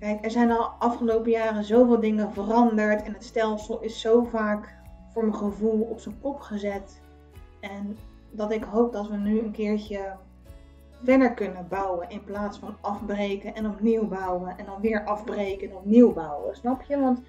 [0.00, 4.74] Kijk, er zijn al afgelopen jaren zoveel dingen veranderd en het stelsel is zo vaak
[5.12, 7.00] voor mijn gevoel op zijn kop gezet.
[7.60, 7.96] En
[8.30, 10.00] dat ik hoop dat we nu een keertje
[11.02, 15.76] verder kunnen bouwen in plaats van afbreken en opnieuw bouwen en dan weer afbreken en
[15.76, 16.56] opnieuw bouwen.
[16.56, 16.98] Snap je?
[17.00, 17.20] Want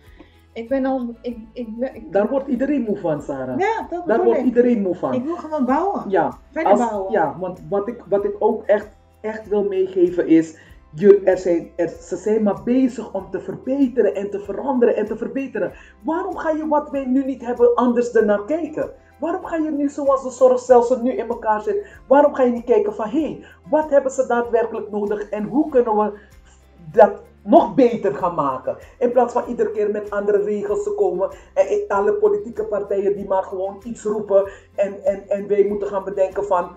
[0.53, 1.03] ik ben als.
[1.21, 1.67] Ik, ik,
[2.11, 3.59] Daar wordt iedereen moe van, Sarah.
[3.59, 4.45] ja, dat Daar wordt ik.
[4.45, 5.13] iedereen moe van.
[5.13, 6.09] Ik wil gewoon bouwen.
[6.09, 7.11] Ja, Verder als, bouwen.
[7.11, 8.89] ja want wat ik, wat ik ook echt,
[9.21, 10.57] echt wil meegeven is,
[10.93, 11.71] je, er zijn,
[12.01, 15.73] ze zijn maar bezig om te verbeteren en te veranderen en te verbeteren.
[16.03, 18.91] Waarom ga je wat wij nu niet hebben anders ernaar kijken?
[19.19, 22.65] Waarom ga je nu zoals de zorgstelsel nu in elkaar zit, waarom ga je niet
[22.65, 26.19] kijken van hé, wat hebben ze daadwerkelijk nodig en hoe kunnen we
[26.91, 28.77] dat nog beter gaan maken.
[28.99, 31.29] In plaats van iedere keer met andere regels te komen.
[31.53, 34.51] En alle politieke partijen die maar gewoon iets roepen.
[34.75, 36.75] En, en, en wij moeten gaan bedenken van...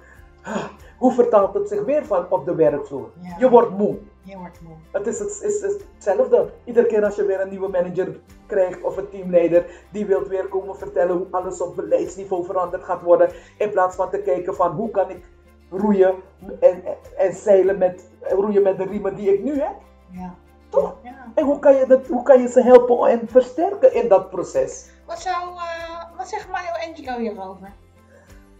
[0.99, 3.11] hoe vertaalt het zich weer van op de werkvloer?
[3.21, 3.37] Ja.
[3.39, 3.99] Je wordt moe.
[4.23, 4.75] Je wordt moe.
[4.91, 5.61] Het is, het is
[5.95, 6.53] hetzelfde.
[6.65, 10.49] Iedere keer als je weer een nieuwe manager krijgt of een teamleider, die wil weer
[10.49, 13.31] komen vertellen hoe alles op beleidsniveau veranderd gaat worden.
[13.59, 15.25] In plaats van te kijken van hoe kan ik
[15.71, 16.15] roeien
[16.61, 16.83] en,
[17.17, 19.75] en zeilen met, roeien met de riemen die ik nu heb.
[20.11, 20.35] Ja.
[20.69, 20.95] Toch?
[21.03, 21.33] Ja.
[21.35, 24.91] En hoe kan je, dat, hoe kan je ze helpen en versterken in dat proces?
[25.07, 27.73] Wat, zou, eh, wat zegt Mario Angelo hierover?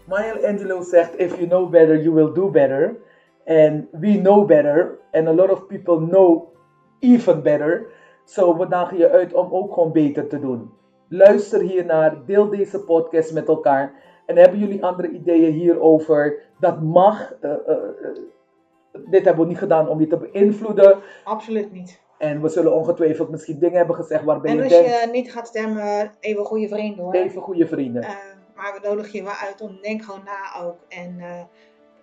[0.05, 2.97] Maya Angelou zegt, if you know better, you will do better.
[3.47, 4.99] And we know better.
[5.13, 6.53] And a lot of people know
[6.99, 7.87] even better.
[8.25, 10.71] So we dagen je uit om ook gewoon beter te doen.
[11.09, 13.93] Luister hiernaar, deel deze podcast met elkaar.
[14.27, 16.43] En hebben jullie andere ideeën hierover?
[16.61, 17.35] Dat mag.
[17.41, 18.11] eh, eh, eh,
[19.11, 20.99] dit hebben we niet gedaan om je te beïnvloeden.
[21.25, 22.03] Absoluut niet.
[22.19, 25.33] En we zullen ongetwijfeld misschien dingen hebben gezegd waarbij En je als denkt, je niet
[25.33, 27.15] gaat stemmen, even goede vriend hoor.
[27.15, 28.05] even goede vrienden.
[28.57, 30.79] Maar we nodigen je wel uit om denk gewoon na ook.
[30.89, 31.43] En eh,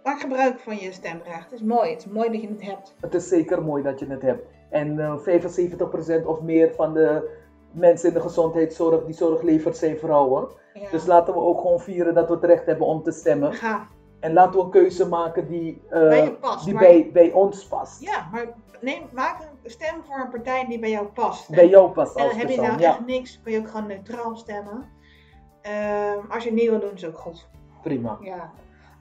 [0.04, 1.44] maak gebruik van je stemrecht.
[1.44, 1.90] Het is mooi.
[1.90, 2.96] Het is mooi dat je het hebt.
[3.02, 4.48] Het is zeker mooi dat je het hebt.
[4.70, 7.40] En eh 75% of meer van de
[7.72, 10.48] mensen in de gezondheidszorg die zorg levert zijn vrouwen.
[10.74, 10.90] Ja.
[10.92, 13.54] Dus laten we ook gewoon vieren dat we het recht hebben om te stemmen.
[13.54, 13.88] Ga.
[14.20, 17.68] En laten we een keuze maken die, eh, Bij past, die maar- bij, bij ons
[17.68, 18.02] past.
[18.02, 18.46] Ja, maar
[18.82, 21.50] neem, maak een stem voor een partij die bij jou past.
[21.50, 23.70] Bij jou past En als dan heb je nou Ja, echt niks, kun je ook
[23.70, 24.90] gewoon neutraal stemmen.
[25.62, 27.48] Ehm, als je het niet wil doen, is ook goed.
[27.84, 28.18] prima.
[28.22, 28.52] Ja.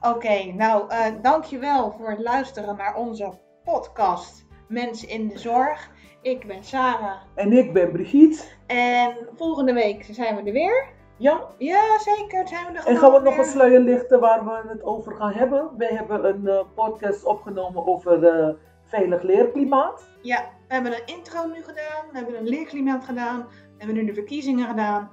[0.01, 3.31] Oké, nou, eh dankjewel voor het luisteren naar onze
[3.63, 5.89] podcast Mensen in de Zorg.
[6.21, 7.21] Ik ben Sarah.
[7.35, 8.43] En ik ben Brigitte.
[8.67, 10.85] En volgende week zijn we er weer.
[11.17, 12.47] Ja, Ja, zeker.
[12.47, 13.43] Zijn we er en gaan we nog weer.
[13.43, 15.69] een sluier lichten waar we het over gaan hebben.
[15.77, 18.53] Wij hebben een eh, podcast opgenomen over eh,
[18.85, 20.09] veilig leerklimaat.
[20.21, 22.05] Ja, we hebben een intro nu gedaan.
[22.11, 23.47] We hebben een leerklimaat gedaan.
[23.49, 25.09] We hebben nu de verkiezingen gedaan.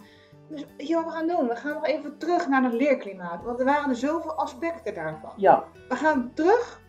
[0.49, 1.49] Dus weet je wat we gaan doen?
[1.49, 3.43] We gaan nog even terug naar het leerklimaat.
[3.45, 5.31] Want er waren er zoveel aspecten daarvan.
[5.37, 6.81] Ja, We gaan terug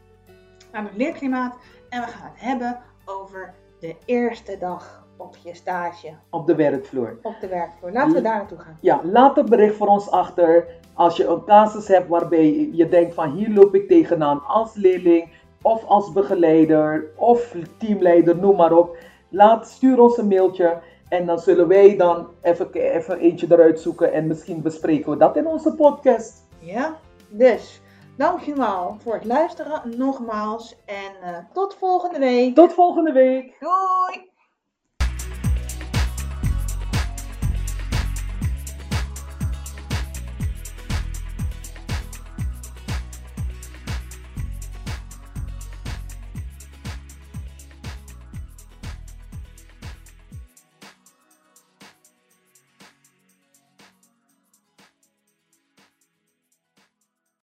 [0.72, 1.55] naar het leerklimaat.
[1.89, 7.18] En we gaan het hebben over de eerste dag op je stage op de werkvloer.
[7.22, 7.91] op de werkvloer.
[7.91, 8.78] Laten we daar naartoe gaan.
[8.82, 13.14] Ja, laat een bericht voor ons achter als je een casus hebt waarbij je denkt
[13.14, 15.30] van hier loop ik tegenaan als leerling
[15.62, 18.97] of als begeleider of teamleider, noem maar op.
[19.30, 20.80] Laat, stuur ons een mailtje
[21.10, 25.36] en dan zullen wij dan even, even eentje eruit zoeken en misschien bespreken we dat
[25.38, 26.47] in onze podcast.
[26.60, 26.97] Ja,
[27.30, 27.82] dus
[28.18, 30.76] dankjewel voor het luisteren nogmaals.
[30.86, 32.55] En eh, tot volgende week.
[32.55, 33.55] Tot volgende week!
[33.60, 34.29] Doei!